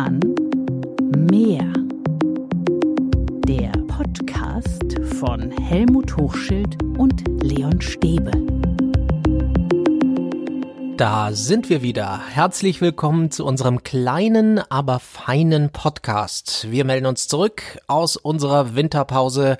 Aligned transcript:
Kahn 0.00 0.18
Mehr. 1.30 1.70
Der 3.46 3.70
Podcast 3.86 4.98
von 5.18 5.50
Helmut 5.50 6.16
Hochschild 6.16 6.82
und 6.96 7.22
Leon 7.42 7.78
Stäbe. 7.82 8.30
Da 10.96 11.32
sind 11.32 11.68
wir 11.68 11.82
wieder. 11.82 12.18
Herzlich 12.30 12.80
willkommen 12.80 13.30
zu 13.30 13.44
unserem 13.44 13.82
kleinen, 13.82 14.58
aber 14.70 15.00
feinen 15.00 15.68
Podcast. 15.68 16.70
Wir 16.70 16.86
melden 16.86 17.04
uns 17.04 17.28
zurück 17.28 17.62
aus 17.86 18.16
unserer 18.16 18.74
Winterpause. 18.74 19.58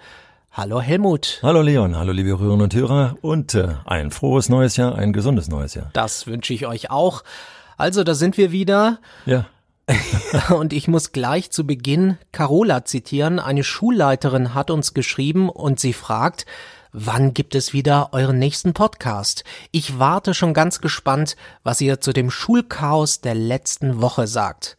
Hallo 0.52 0.80
Helmut. 0.80 1.40
Hallo 1.42 1.60
Leon, 1.60 1.98
hallo 1.98 2.12
liebe 2.12 2.30
Hörerinnen 2.30 2.62
und 2.62 2.74
Hörer 2.74 3.18
und 3.20 3.54
äh, 3.54 3.74
ein 3.84 4.10
frohes 4.10 4.48
neues 4.48 4.78
Jahr, 4.78 4.94
ein 4.94 5.12
gesundes 5.12 5.48
neues 5.48 5.74
Jahr. 5.74 5.90
Das 5.92 6.26
wünsche 6.26 6.54
ich 6.54 6.66
euch 6.66 6.90
auch. 6.90 7.24
Also, 7.76 8.04
da 8.04 8.14
sind 8.14 8.38
wir 8.38 8.52
wieder. 8.52 9.00
Ja. 9.26 9.44
und 10.50 10.72
ich 10.72 10.88
muss 10.88 11.12
gleich 11.12 11.50
zu 11.50 11.66
Beginn 11.66 12.18
Carola 12.32 12.84
zitieren. 12.84 13.38
Eine 13.38 13.64
Schulleiterin 13.64 14.54
hat 14.54 14.70
uns 14.70 14.94
geschrieben 14.94 15.48
und 15.48 15.80
sie 15.80 15.92
fragt, 15.92 16.46
wann 16.92 17.34
gibt 17.34 17.54
es 17.54 17.72
wieder 17.72 18.10
euren 18.12 18.38
nächsten 18.38 18.72
Podcast? 18.72 19.44
Ich 19.70 19.98
warte 19.98 20.34
schon 20.34 20.54
ganz 20.54 20.80
gespannt, 20.80 21.36
was 21.62 21.80
ihr 21.80 22.00
zu 22.00 22.12
dem 22.12 22.30
Schulchaos 22.30 23.20
der 23.20 23.34
letzten 23.34 24.00
Woche 24.00 24.26
sagt. 24.26 24.76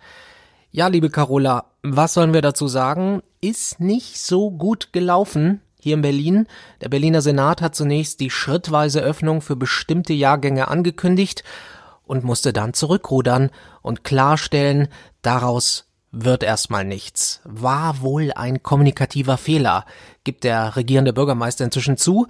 Ja, 0.72 0.88
liebe 0.88 1.10
Carola, 1.10 1.66
was 1.84 2.14
sollen 2.14 2.34
wir 2.34 2.42
dazu 2.42 2.68
sagen? 2.68 3.22
Ist 3.42 3.80
nicht 3.80 4.18
so 4.20 4.52
gut 4.52 4.94
gelaufen 4.94 5.62
hier 5.80 5.96
in 5.96 6.02
Berlin. 6.02 6.48
Der 6.80 6.90
Berliner 6.90 7.22
Senat 7.22 7.62
hat 7.62 7.76
zunächst 7.76 8.20
die 8.20 8.30
schrittweise 8.30 9.02
Öffnung 9.02 9.42
für 9.42 9.56
bestimmte 9.56 10.14
Jahrgänge 10.14 10.68
angekündigt 10.68 11.44
und 12.12 12.26
musste 12.26 12.52
dann 12.52 12.74
zurückrudern 12.74 13.52
und 13.82 14.04
klarstellen, 14.04 14.90
daraus 15.22 15.86
wird 16.12 16.44
erstmal 16.44 16.84
nichts. 16.84 17.40
War 17.46 18.02
wohl 18.02 18.34
ein 18.36 18.62
kommunikativer 18.62 19.38
Fehler, 19.38 19.86
gibt 20.26 20.44
der 20.44 20.76
regierende 20.76 21.14
Bürgermeister 21.14 21.64
inzwischen 21.64 21.96
zu. 21.96 22.28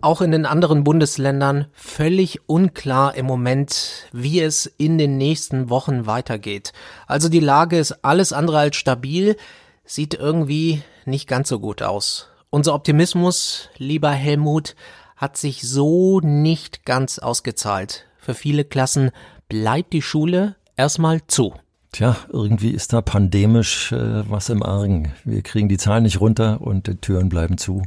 Auch 0.00 0.20
in 0.20 0.30
den 0.30 0.46
anderen 0.46 0.84
Bundesländern 0.84 1.66
völlig 1.72 2.48
unklar 2.48 3.16
im 3.16 3.26
Moment, 3.26 4.06
wie 4.12 4.40
es 4.40 4.66
in 4.66 4.96
den 4.96 5.18
nächsten 5.18 5.70
Wochen 5.70 6.06
weitergeht. 6.06 6.72
Also 7.08 7.28
die 7.28 7.40
Lage 7.40 7.80
ist 7.80 8.04
alles 8.04 8.32
andere 8.32 8.58
als 8.58 8.76
stabil, 8.76 9.36
sieht 9.84 10.14
irgendwie 10.14 10.84
nicht 11.04 11.26
ganz 11.26 11.48
so 11.48 11.58
gut 11.58 11.82
aus. 11.82 12.28
Unser 12.50 12.74
Optimismus, 12.74 13.70
lieber 13.76 14.12
Helmut, 14.12 14.76
hat 15.16 15.36
sich 15.36 15.68
so 15.68 16.20
nicht 16.20 16.84
ganz 16.84 17.18
ausgezahlt. 17.18 18.06
Für 18.26 18.34
viele 18.34 18.64
Klassen 18.64 19.12
bleibt 19.48 19.92
die 19.92 20.02
Schule 20.02 20.56
erstmal 20.74 21.24
zu. 21.28 21.54
Tja, 21.92 22.16
irgendwie 22.28 22.72
ist 22.72 22.92
da 22.92 23.00
pandemisch 23.00 23.92
äh, 23.92 24.28
was 24.28 24.48
im 24.48 24.64
Argen. 24.64 25.12
Wir 25.24 25.42
kriegen 25.42 25.68
die 25.68 25.76
Zahlen 25.76 26.02
nicht 26.02 26.20
runter 26.20 26.60
und 26.60 26.88
die 26.88 26.96
Türen 26.96 27.28
bleiben 27.28 27.56
zu. 27.56 27.82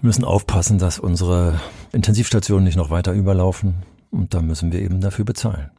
Wir 0.00 0.06
müssen 0.06 0.26
aufpassen, 0.26 0.76
dass 0.76 0.98
unsere 0.98 1.58
Intensivstationen 1.92 2.64
nicht 2.64 2.76
noch 2.76 2.90
weiter 2.90 3.14
überlaufen 3.14 3.76
und 4.10 4.34
da 4.34 4.42
müssen 4.42 4.72
wir 4.72 4.82
eben 4.82 5.00
dafür 5.00 5.24
bezahlen. 5.24 5.70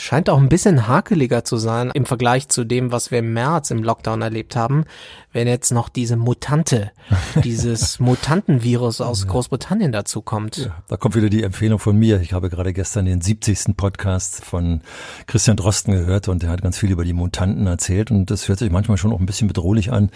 Scheint 0.00 0.30
auch 0.30 0.38
ein 0.38 0.48
bisschen 0.48 0.86
hakeliger 0.86 1.42
zu 1.42 1.56
sein 1.56 1.90
im 1.92 2.06
Vergleich 2.06 2.48
zu 2.48 2.62
dem, 2.62 2.92
was 2.92 3.10
wir 3.10 3.18
im 3.18 3.32
März 3.32 3.72
im 3.72 3.82
Lockdown 3.82 4.22
erlebt 4.22 4.54
haben, 4.54 4.84
wenn 5.32 5.48
jetzt 5.48 5.72
noch 5.72 5.88
diese 5.88 6.16
Mutante, 6.16 6.92
dieses 7.42 7.98
Mutantenvirus 7.98 9.00
aus 9.00 9.26
Großbritannien 9.26 9.90
dazu 9.90 10.22
kommt. 10.22 10.58
Ja, 10.58 10.82
da 10.86 10.96
kommt 10.96 11.16
wieder 11.16 11.28
die 11.28 11.42
Empfehlung 11.42 11.80
von 11.80 11.96
mir. 11.96 12.20
Ich 12.20 12.32
habe 12.32 12.48
gerade 12.48 12.72
gestern 12.72 13.06
den 13.06 13.20
70. 13.20 13.76
Podcast 13.76 14.44
von 14.44 14.82
Christian 15.26 15.56
Drosten 15.56 15.92
gehört 15.92 16.28
und 16.28 16.44
der 16.44 16.50
hat 16.50 16.62
ganz 16.62 16.78
viel 16.78 16.92
über 16.92 17.04
die 17.04 17.12
Mutanten 17.12 17.66
erzählt 17.66 18.12
und 18.12 18.30
das 18.30 18.46
hört 18.46 18.60
sich 18.60 18.70
manchmal 18.70 18.98
schon 18.98 19.12
auch 19.12 19.18
ein 19.18 19.26
bisschen 19.26 19.48
bedrohlich 19.48 19.90
an, 19.90 20.10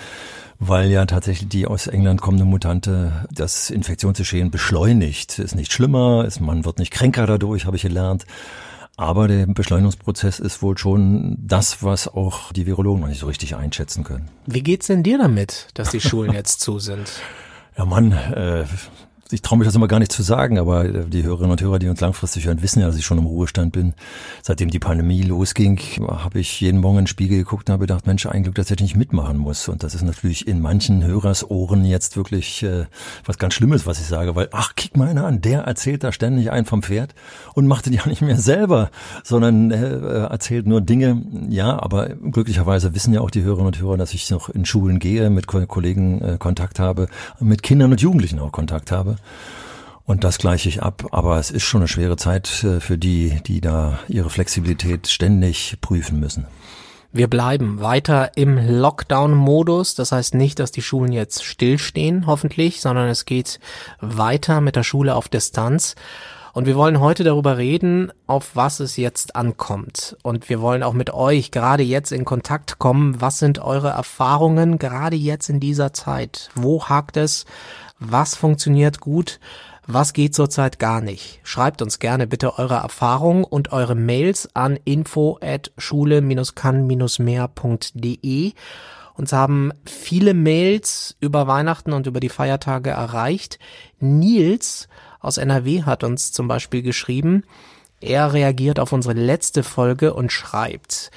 weil 0.60 0.90
ja 0.90 1.06
tatsächlich 1.06 1.48
die 1.48 1.66
aus 1.66 1.88
England 1.88 2.20
kommende 2.20 2.44
Mutante 2.44 3.26
das 3.32 3.68
Infektionsgeschehen 3.68 4.52
beschleunigt. 4.52 5.40
Ist 5.40 5.56
nicht 5.56 5.72
schlimmer, 5.72 6.24
ist, 6.24 6.40
man 6.40 6.64
wird 6.64 6.78
nicht 6.78 6.92
kränker 6.92 7.26
dadurch, 7.26 7.66
habe 7.66 7.74
ich 7.74 7.82
gelernt. 7.82 8.26
Aber 8.96 9.26
der 9.26 9.46
Beschleunigungsprozess 9.46 10.38
ist 10.38 10.62
wohl 10.62 10.76
schon 10.76 11.36
das, 11.40 11.82
was 11.82 12.08
auch 12.08 12.52
die 12.52 12.66
Virologen 12.66 13.00
noch 13.00 13.08
nicht 13.08 13.20
so 13.20 13.26
richtig 13.26 13.56
einschätzen 13.56 14.04
können. 14.04 14.28
Wie 14.46 14.62
geht's 14.62 14.86
denn 14.86 15.02
dir 15.02 15.18
damit, 15.18 15.68
dass 15.74 15.90
die 15.90 16.00
Schulen 16.00 16.32
jetzt 16.32 16.60
zu 16.60 16.78
sind? 16.78 17.10
Ja, 17.74 17.86
Mann, 17.86 18.12
äh, 18.12 18.66
ich 19.32 19.42
traue 19.42 19.58
mich 19.58 19.66
das 19.66 19.74
immer 19.74 19.88
gar 19.88 19.98
nicht 19.98 20.12
zu 20.12 20.22
sagen, 20.22 20.58
aber 20.58 20.84
äh, 20.84 21.04
die 21.06 21.22
Hörerinnen 21.22 21.52
und 21.52 21.60
Hörer, 21.60 21.78
die 21.78 21.88
uns 21.88 22.00
langfristig 22.00 22.46
hören, 22.46 22.62
wissen 22.62 22.80
ja, 22.80 22.86
dass 22.86 22.96
ich 22.96 23.04
schon 23.04 23.18
im 23.18 23.26
Ruhestand 23.26 23.72
bin. 23.72 23.94
Seitdem 24.42 24.70
die 24.70 24.78
Pandemie 24.78 25.22
losging, 25.22 25.80
habe 26.06 26.40
ich 26.40 26.60
jeden 26.60 26.80
Morgen 26.80 26.98
in 26.98 27.04
den 27.04 27.08
Spiegel 27.08 27.38
geguckt 27.38 27.68
und 27.68 27.72
habe 27.72 27.86
gedacht, 27.86 28.06
Mensch, 28.06 28.26
ein 28.26 28.42
Glück, 28.42 28.54
dass 28.56 28.70
ich 28.70 28.80
nicht 28.80 28.96
mitmachen 28.96 29.38
muss. 29.38 29.68
Und 29.68 29.82
das 29.82 29.94
ist 29.94 30.02
natürlich 30.02 30.46
in 30.46 30.60
manchen 30.60 31.04
Hörersohren 31.04 31.84
jetzt 31.84 32.16
wirklich 32.16 32.62
äh, 32.62 32.86
was 33.24 33.38
ganz 33.38 33.54
Schlimmes, 33.54 33.86
was 33.86 34.00
ich 34.00 34.06
sage, 34.06 34.34
weil, 34.34 34.48
ach, 34.52 34.74
kick 34.76 34.96
mal 34.96 35.08
einer 35.08 35.26
an, 35.26 35.40
der 35.40 35.62
erzählt 35.62 36.04
da 36.04 36.12
ständig 36.12 36.50
einen 36.50 36.66
vom 36.66 36.82
Pferd 36.82 37.14
und 37.54 37.66
macht 37.66 37.86
den 37.86 37.92
ja 37.92 38.06
nicht 38.06 38.22
mehr 38.22 38.38
selber, 38.38 38.90
sondern 39.24 39.70
äh, 39.70 40.26
erzählt 40.26 40.66
nur 40.66 40.80
Dinge. 40.80 41.22
Ja, 41.48 41.80
aber 41.82 42.10
glücklicherweise 42.10 42.94
wissen 42.94 43.14
ja 43.14 43.20
auch 43.20 43.30
die 43.30 43.42
Hörerinnen 43.42 43.66
und 43.68 43.80
Hörer, 43.80 43.96
dass 43.96 44.14
ich 44.14 44.30
noch 44.30 44.48
in 44.48 44.64
Schulen 44.64 44.98
gehe, 44.98 45.30
mit 45.30 45.46
Kollegen 45.46 46.20
äh, 46.20 46.36
Kontakt 46.38 46.78
habe, 46.78 47.08
mit 47.40 47.62
Kindern 47.62 47.90
und 47.92 48.00
Jugendlichen 48.00 48.38
auch 48.38 48.52
Kontakt 48.52 48.92
habe. 48.92 49.16
Und 50.04 50.24
das 50.24 50.38
gleiche 50.38 50.68
ich 50.68 50.82
ab. 50.82 51.06
Aber 51.12 51.38
es 51.38 51.50
ist 51.50 51.62
schon 51.62 51.82
eine 51.82 51.88
schwere 51.88 52.16
Zeit 52.16 52.64
äh, 52.64 52.80
für 52.80 52.98
die, 52.98 53.40
die 53.46 53.60
da 53.60 53.98
ihre 54.08 54.30
Flexibilität 54.30 55.08
ständig 55.08 55.78
prüfen 55.80 56.18
müssen. 56.20 56.46
Wir 57.14 57.28
bleiben 57.28 57.80
weiter 57.80 58.32
im 58.36 58.56
Lockdown-Modus. 58.56 59.94
Das 59.94 60.12
heißt 60.12 60.34
nicht, 60.34 60.58
dass 60.58 60.72
die 60.72 60.82
Schulen 60.82 61.12
jetzt 61.12 61.44
stillstehen, 61.44 62.26
hoffentlich, 62.26 62.80
sondern 62.80 63.08
es 63.08 63.26
geht 63.26 63.60
weiter 64.00 64.62
mit 64.62 64.76
der 64.76 64.82
Schule 64.82 65.14
auf 65.14 65.28
Distanz. 65.28 65.94
Und 66.54 66.66
wir 66.66 66.76
wollen 66.76 67.00
heute 67.00 67.24
darüber 67.24 67.56
reden, 67.56 68.12
auf 68.26 68.50
was 68.54 68.80
es 68.80 68.96
jetzt 68.96 69.36
ankommt. 69.36 70.16
Und 70.22 70.48
wir 70.48 70.60
wollen 70.60 70.82
auch 70.82 70.92
mit 70.92 71.12
euch 71.12 71.50
gerade 71.50 71.82
jetzt 71.82 72.12
in 72.12 72.24
Kontakt 72.24 72.78
kommen. 72.78 73.20
Was 73.20 73.38
sind 73.38 73.58
eure 73.58 73.88
Erfahrungen 73.88 74.78
gerade 74.78 75.16
jetzt 75.16 75.48
in 75.48 75.60
dieser 75.60 75.92
Zeit? 75.92 76.50
Wo 76.54 76.84
hakt 76.86 77.16
es? 77.16 77.46
Was 78.04 78.34
funktioniert 78.34 78.98
gut? 78.98 79.38
Was 79.86 80.12
geht 80.12 80.34
zurzeit 80.34 80.80
gar 80.80 81.00
nicht? 81.00 81.38
Schreibt 81.44 81.82
uns 81.82 82.00
gerne 82.00 82.26
bitte 82.26 82.58
eure 82.58 82.74
Erfahrungen 82.74 83.44
und 83.44 83.70
eure 83.72 83.94
Mails 83.94 84.48
an 84.54 84.76
info 84.84 85.38
at 85.40 85.70
schule-kann-mehr.de. 85.78 88.52
Uns 89.14 89.32
haben 89.32 89.70
viele 89.84 90.34
Mails 90.34 91.16
über 91.20 91.46
Weihnachten 91.46 91.92
und 91.92 92.08
über 92.08 92.18
die 92.18 92.28
Feiertage 92.28 92.90
erreicht. 92.90 93.60
Nils 94.00 94.88
aus 95.20 95.36
NRW 95.36 95.84
hat 95.84 96.02
uns 96.02 96.32
zum 96.32 96.48
Beispiel 96.48 96.82
geschrieben, 96.82 97.44
er 98.00 98.32
reagiert 98.32 98.80
auf 98.80 98.92
unsere 98.92 99.14
letzte 99.14 99.62
Folge 99.62 100.12
und 100.14 100.32
schreibt, 100.32 101.12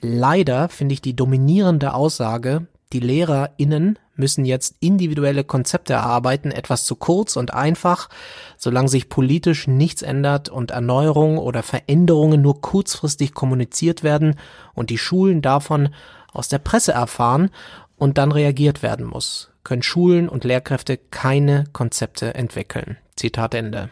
leider 0.00 0.68
finde 0.68 0.92
ich 0.92 1.02
die 1.02 1.16
dominierende 1.16 1.94
Aussage, 1.94 2.68
die 2.92 3.00
LehrerInnen 3.00 3.98
müssen 4.16 4.44
jetzt 4.44 4.76
individuelle 4.80 5.44
Konzepte 5.44 5.92
erarbeiten, 5.92 6.50
etwas 6.50 6.84
zu 6.84 6.96
kurz 6.96 7.36
und 7.36 7.54
einfach, 7.54 8.08
solange 8.56 8.88
sich 8.88 9.08
politisch 9.08 9.68
nichts 9.68 10.02
ändert 10.02 10.48
und 10.48 10.70
Erneuerungen 10.70 11.38
oder 11.38 11.62
Veränderungen 11.62 12.42
nur 12.42 12.60
kurzfristig 12.60 13.34
kommuniziert 13.34 14.02
werden 14.02 14.36
und 14.74 14.90
die 14.90 14.98
Schulen 14.98 15.42
davon 15.42 15.90
aus 16.32 16.48
der 16.48 16.58
Presse 16.58 16.92
erfahren 16.92 17.50
und 17.96 18.18
dann 18.18 18.32
reagiert 18.32 18.82
werden 18.82 19.06
muss, 19.06 19.50
können 19.64 19.82
Schulen 19.82 20.28
und 20.28 20.44
Lehrkräfte 20.44 20.96
keine 20.96 21.64
Konzepte 21.72 22.34
entwickeln. 22.34 22.96
Zitat 23.16 23.54
Ende. 23.54 23.90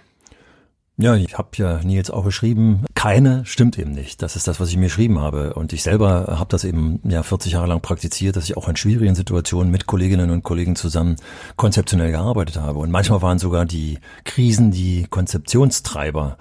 Ja, 0.99 1.15
ich 1.15 1.37
habe 1.37 1.51
ja 1.57 1.81
Nils 1.83 2.11
auch 2.11 2.25
geschrieben, 2.25 2.87
keine 2.95 3.45
stimmt 3.45 3.79
eben 3.79 3.93
nicht. 3.93 4.23
Das 4.23 4.35
ist 4.35 4.49
das, 4.49 4.61
was 4.61 4.71
ich 4.71 4.79
mir 4.79 4.87
geschrieben 4.87 5.21
habe. 5.21 5.53
Und 5.53 5.75
ich 5.75 5.83
selber 5.83 6.39
habe 6.39 6.49
das 6.49 6.65
eben 6.65 7.01
ja 7.05 7.23
40 7.23 7.53
Jahre 7.53 7.67
lang 7.67 7.83
praktiziert, 7.83 8.37
dass 8.37 8.45
ich 8.45 8.57
auch 8.57 8.67
in 8.67 8.77
schwierigen 8.77 9.15
Situationen 9.15 9.71
mit 9.71 9.87
Kolleginnen 9.87 10.31
und 10.31 10.43
Kollegen 10.43 10.75
zusammen 10.75 11.17
konzeptionell 11.57 12.13
gearbeitet 12.13 12.57
habe. 12.57 12.79
Und 12.79 12.91
manchmal 12.91 13.21
waren 13.21 13.39
sogar 13.39 13.67
die 13.67 13.99
Krisen 14.25 14.71
die 14.71 15.07
Konzeptionstreiber. 15.11 16.39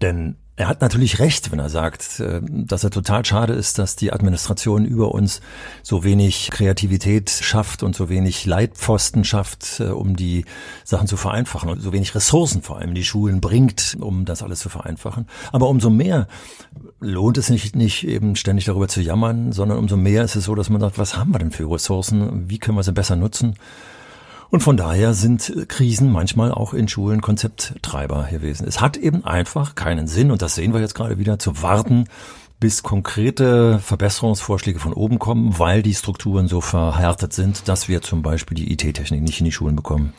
Denn 0.00 0.36
er 0.56 0.68
hat 0.68 0.80
natürlich 0.80 1.18
recht, 1.18 1.52
wenn 1.52 1.58
er 1.58 1.68
sagt, 1.68 2.18
äh, 2.18 2.40
dass 2.42 2.82
er 2.82 2.90
total 2.90 3.24
schade 3.24 3.52
ist, 3.52 3.78
dass 3.78 3.94
die 3.94 4.12
Administration 4.12 4.86
über 4.86 5.14
uns 5.14 5.42
so 5.82 6.02
wenig 6.02 6.50
Kreativität 6.50 7.30
schafft 7.30 7.82
und 7.82 7.94
so 7.94 8.08
wenig 8.08 8.46
Leitpfosten 8.46 9.24
schafft, 9.24 9.80
äh, 9.80 9.84
um 9.84 10.16
die 10.16 10.46
Sachen 10.82 11.06
zu 11.06 11.18
vereinfachen 11.18 11.68
und 11.68 11.80
so 11.80 11.92
wenig 11.92 12.14
Ressourcen 12.14 12.62
vor 12.62 12.78
allem 12.78 12.90
in 12.90 12.94
die 12.94 13.04
Schulen 13.04 13.42
bringt, 13.42 13.98
um 14.00 14.24
das 14.24 14.42
alles 14.42 14.60
zu 14.60 14.70
vereinfachen. 14.70 15.26
Aber 15.52 15.68
umso 15.68 15.90
mehr 15.90 16.26
lohnt 17.00 17.36
es 17.36 17.46
sich 17.46 17.74
nicht 17.74 18.06
eben 18.06 18.34
ständig 18.34 18.64
darüber 18.64 18.88
zu 18.88 19.02
jammern, 19.02 19.52
sondern 19.52 19.76
umso 19.76 19.98
mehr 19.98 20.24
ist 20.24 20.36
es 20.36 20.44
so, 20.44 20.54
dass 20.54 20.70
man 20.70 20.80
sagt, 20.80 20.96
was 20.96 21.18
haben 21.18 21.32
wir 21.32 21.38
denn 21.38 21.50
für 21.50 21.70
Ressourcen? 21.70 22.48
Wie 22.48 22.58
können 22.58 22.78
wir 22.78 22.82
sie 22.82 22.92
besser 22.92 23.16
nutzen? 23.16 23.56
Und 24.56 24.62
von 24.62 24.78
daher 24.78 25.12
sind 25.12 25.52
Krisen 25.68 26.10
manchmal 26.10 26.50
auch 26.50 26.72
in 26.72 26.88
Schulen 26.88 27.20
Konzepttreiber 27.20 28.28
gewesen. 28.30 28.66
Es 28.66 28.80
hat 28.80 28.96
eben 28.96 29.22
einfach 29.22 29.74
keinen 29.74 30.06
Sinn, 30.06 30.30
und 30.30 30.40
das 30.40 30.54
sehen 30.54 30.72
wir 30.72 30.80
jetzt 30.80 30.94
gerade 30.94 31.18
wieder, 31.18 31.38
zu 31.38 31.60
warten, 31.60 32.04
bis 32.58 32.82
konkrete 32.82 33.78
Verbesserungsvorschläge 33.80 34.78
von 34.78 34.94
oben 34.94 35.18
kommen, 35.18 35.58
weil 35.58 35.82
die 35.82 35.92
Strukturen 35.92 36.48
so 36.48 36.62
verhärtet 36.62 37.34
sind, 37.34 37.68
dass 37.68 37.88
wir 37.88 38.00
zum 38.00 38.22
Beispiel 38.22 38.56
die 38.56 38.72
IT-Technik 38.72 39.20
nicht 39.20 39.40
in 39.40 39.44
die 39.44 39.52
Schulen 39.52 39.76
bekommen. 39.76 40.14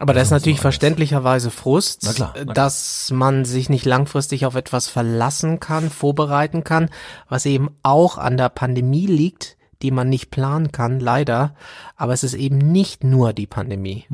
Aber 0.00 0.14
da 0.14 0.20
ist 0.20 0.30
natürlich 0.30 0.58
verständlicherweise 0.58 1.52
Frust, 1.52 2.00
Na 2.06 2.12
klar, 2.12 2.32
na 2.34 2.42
klar. 2.42 2.54
dass 2.54 3.12
man 3.12 3.44
sich 3.44 3.68
nicht 3.68 3.86
langfristig 3.86 4.46
auf 4.46 4.56
etwas 4.56 4.88
verlassen 4.88 5.60
kann, 5.60 5.90
vorbereiten 5.90 6.64
kann, 6.64 6.90
was 7.28 7.46
eben 7.46 7.70
auch 7.84 8.18
an 8.18 8.36
der 8.36 8.48
Pandemie 8.48 9.06
liegt, 9.06 9.56
die 9.84 9.90
man 9.90 10.08
nicht 10.08 10.30
planen 10.30 10.72
kann, 10.72 10.98
leider. 10.98 11.54
Aber 11.94 12.14
es 12.14 12.24
ist 12.24 12.34
eben 12.34 12.58
nicht 12.58 13.04
nur 13.04 13.32
die 13.34 13.46
Pandemie. 13.46 14.06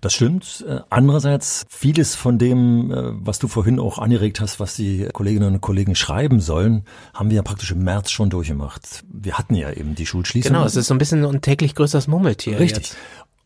Das 0.00 0.12
stimmt. 0.12 0.64
Äh, 0.68 0.80
Andererseits, 0.90 1.64
vieles 1.68 2.16
von 2.16 2.36
dem, 2.36 2.90
äh, 2.90 2.96
was 3.12 3.38
du 3.38 3.46
vorhin 3.46 3.78
auch 3.78 3.98
angeregt 3.98 4.40
hast, 4.40 4.58
was 4.58 4.74
die 4.74 5.08
Kolleginnen 5.12 5.54
und 5.54 5.60
Kollegen 5.60 5.94
schreiben 5.94 6.40
sollen, 6.40 6.84
haben 7.14 7.30
wir 7.30 7.36
ja 7.36 7.42
praktisch 7.42 7.70
im 7.70 7.84
März 7.84 8.10
schon 8.10 8.28
durchgemacht. 8.28 9.04
Wir 9.08 9.38
hatten 9.38 9.54
ja 9.54 9.70
eben 9.70 9.94
die 9.94 10.04
Schulschließung. 10.04 10.52
Genau, 10.52 10.64
es 10.64 10.74
ist 10.74 10.88
so 10.88 10.94
ein 10.94 10.98
bisschen 10.98 11.24
ein 11.24 11.40
täglich 11.40 11.76
größeres 11.76 12.08
Murmeltier. 12.08 12.58
Richtig. 12.58 12.88
Jetzt. 12.88 12.96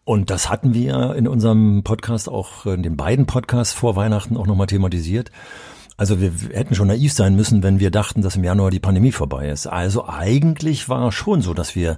Und 0.05 0.31
das 0.31 0.49
hatten 0.49 0.73
wir 0.73 1.17
in 1.17 1.29
unserem 1.29 1.83
Podcast, 1.83 2.29
auch 2.31 2.65
in 2.65 2.83
den 2.83 2.97
beiden 2.97 3.27
Podcasts 3.27 3.75
vor 3.75 3.95
Weihnachten 3.95 4.37
auch 4.37 4.47
nochmal 4.47 4.69
thematisiert. 4.69 5.31
Also 5.99 6.21
wir 6.21 6.31
hätten 6.53 6.75
schon 6.75 6.89
naiv 6.89 7.15
sein 7.15 7.35
müssen, 7.35 7.63
wenn 7.63 7.81
wir 7.81 7.91
dachten, 7.91 8.21
dass 8.21 8.37
im 8.37 8.45
Januar 8.45 8.71
die 8.71 8.81
Pandemie 8.81 9.13
vorbei 9.13 9.49
ist. 9.49 9.67
Also 9.67 10.07
eigentlich 10.07 10.91
war 10.91 11.11
schon 11.11 11.41
so, 11.41 11.55
dass 11.55 11.75
wir 11.75 11.97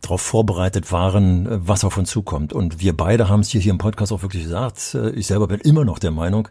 darauf 0.00 0.22
vorbereitet 0.22 0.90
waren, 0.92 1.46
äh, 1.46 1.58
was 1.60 1.84
auf 1.84 1.98
uns 1.98 2.10
zukommt. 2.10 2.54
Und 2.54 2.80
wir 2.80 2.96
beide 2.96 3.28
haben 3.28 3.40
es 3.40 3.50
hier, 3.50 3.60
hier 3.60 3.72
im 3.72 3.78
Podcast 3.78 4.12
auch 4.12 4.22
wirklich 4.22 4.44
gesagt. 4.44 4.94
Äh, 4.94 5.10
Ich 5.10 5.26
selber 5.26 5.46
bin 5.46 5.60
immer 5.60 5.84
noch 5.84 5.98
der 5.98 6.10
Meinung, 6.10 6.48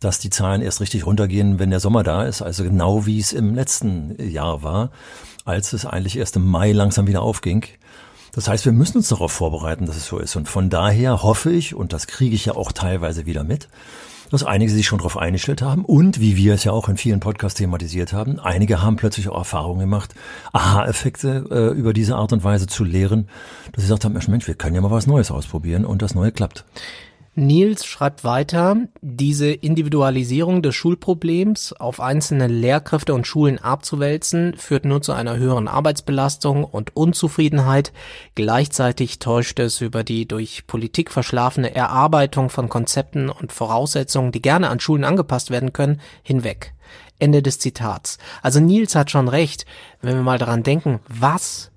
dass 0.00 0.18
die 0.18 0.28
Zahlen 0.28 0.60
erst 0.60 0.82
richtig 0.82 1.06
runtergehen, 1.06 1.58
wenn 1.58 1.70
der 1.70 1.80
Sommer 1.80 2.02
da 2.02 2.24
ist. 2.24 2.42
Also 2.42 2.62
genau 2.62 3.06
wie 3.06 3.18
es 3.18 3.32
im 3.32 3.54
letzten 3.54 4.14
Jahr 4.22 4.62
war, 4.62 4.90
als 5.46 5.72
es 5.72 5.86
eigentlich 5.86 6.18
erst 6.18 6.36
im 6.36 6.46
Mai 6.46 6.72
langsam 6.72 7.06
wieder 7.06 7.22
aufging. 7.22 7.64
Das 8.32 8.48
heißt, 8.48 8.66
wir 8.66 8.72
müssen 8.72 8.98
uns 8.98 9.08
darauf 9.08 9.32
vorbereiten, 9.32 9.86
dass 9.86 9.96
es 9.96 10.06
so 10.06 10.18
ist. 10.18 10.36
Und 10.36 10.48
von 10.48 10.68
daher 10.68 11.22
hoffe 11.22 11.52
ich, 11.52 11.74
und 11.74 11.94
das 11.94 12.06
kriege 12.06 12.34
ich 12.34 12.44
ja 12.46 12.56
auch 12.56 12.72
teilweise 12.72 13.24
wieder 13.24 13.44
mit, 13.44 13.68
dass 14.30 14.44
einige 14.44 14.70
sich 14.72 14.86
schon 14.86 14.98
darauf 14.98 15.16
eingestellt 15.16 15.62
haben 15.62 15.84
und, 15.84 16.20
wie 16.20 16.36
wir 16.36 16.54
es 16.54 16.64
ja 16.64 16.72
auch 16.72 16.88
in 16.88 16.96
vielen 16.96 17.20
Podcasts 17.20 17.58
thematisiert 17.58 18.12
haben, 18.12 18.38
einige 18.40 18.82
haben 18.82 18.96
plötzlich 18.96 19.28
auch 19.28 19.38
Erfahrungen 19.38 19.80
gemacht, 19.80 20.14
Aha-Effekte 20.52 21.46
äh, 21.50 21.78
über 21.78 21.92
diese 21.92 22.16
Art 22.16 22.32
und 22.32 22.44
Weise 22.44 22.66
zu 22.66 22.84
lehren, 22.84 23.28
dass 23.72 23.82
sie 23.84 23.88
gesagt 23.88 24.04
haben, 24.04 24.18
Mensch, 24.28 24.46
wir 24.46 24.54
können 24.54 24.74
ja 24.74 24.80
mal 24.80 24.90
was 24.90 25.06
Neues 25.06 25.30
ausprobieren 25.30 25.84
und 25.84 26.02
das 26.02 26.14
Neue 26.14 26.32
klappt. 26.32 26.64
Nils 27.36 27.84
schreibt 27.84 28.22
weiter, 28.22 28.76
diese 29.00 29.50
Individualisierung 29.50 30.62
des 30.62 30.76
Schulproblems 30.76 31.72
auf 31.72 31.98
einzelne 31.98 32.46
Lehrkräfte 32.46 33.12
und 33.12 33.26
Schulen 33.26 33.58
abzuwälzen, 33.58 34.54
führt 34.56 34.84
nur 34.84 35.02
zu 35.02 35.12
einer 35.12 35.36
höheren 35.36 35.66
Arbeitsbelastung 35.66 36.62
und 36.62 36.96
Unzufriedenheit. 36.96 37.92
Gleichzeitig 38.36 39.18
täuscht 39.18 39.58
es 39.58 39.80
über 39.80 40.04
die 40.04 40.28
durch 40.28 40.68
Politik 40.68 41.10
verschlafene 41.10 41.74
Erarbeitung 41.74 42.50
von 42.50 42.68
Konzepten 42.68 43.28
und 43.28 43.52
Voraussetzungen, 43.52 44.30
die 44.30 44.42
gerne 44.42 44.68
an 44.70 44.78
Schulen 44.78 45.02
angepasst 45.02 45.50
werden 45.50 45.72
können, 45.72 46.00
hinweg. 46.22 46.72
Ende 47.18 47.42
des 47.42 47.58
Zitats. 47.58 48.18
Also 48.42 48.60
Nils 48.60 48.94
hat 48.94 49.10
schon 49.10 49.26
recht, 49.26 49.66
wenn 50.02 50.14
wir 50.14 50.22
mal 50.22 50.38
daran 50.38 50.62
denken, 50.62 51.00
was 51.08 51.72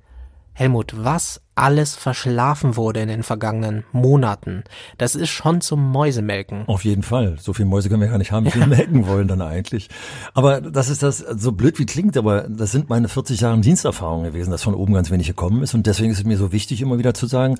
Helmut, 0.57 0.93
was 0.97 1.39
alles 1.53 1.93
verschlafen 1.95 2.75
wurde 2.75 2.99
in 2.99 3.09
den 3.09 3.21
vergangenen 3.21 3.83
Monaten, 3.91 4.63
das 4.97 5.13
ist 5.13 5.29
schon 5.29 5.61
zum 5.61 5.91
Mäusemelken. 5.91 6.67
Auf 6.67 6.83
jeden 6.83 7.03
Fall. 7.03 7.37
So 7.39 7.53
viele 7.53 7.67
Mäuse 7.67 7.89
können 7.89 8.01
wir 8.01 8.07
gar 8.07 8.17
nicht 8.17 8.31
haben, 8.31 8.47
wie 8.47 8.55
wir 8.55 8.65
melken 8.65 9.05
wollen 9.05 9.27
dann 9.27 9.43
eigentlich. 9.43 9.87
Aber 10.33 10.59
das 10.59 10.89
ist 10.89 11.03
das, 11.03 11.19
so 11.19 11.51
blöd 11.51 11.77
wie 11.77 11.85
klingt, 11.85 12.17
aber 12.17 12.47
das 12.49 12.71
sind 12.71 12.89
meine 12.89 13.07
40 13.07 13.39
Jahre 13.39 13.59
Diensterfahrung 13.59 14.23
gewesen, 14.23 14.49
dass 14.49 14.63
von 14.63 14.73
oben 14.73 14.95
ganz 14.95 15.11
wenig 15.11 15.27
gekommen 15.27 15.61
ist. 15.61 15.75
Und 15.75 15.85
deswegen 15.85 16.11
ist 16.11 16.17
es 16.17 16.25
mir 16.25 16.37
so 16.37 16.51
wichtig, 16.51 16.81
immer 16.81 16.97
wieder 16.97 17.13
zu 17.13 17.27
sagen, 17.27 17.57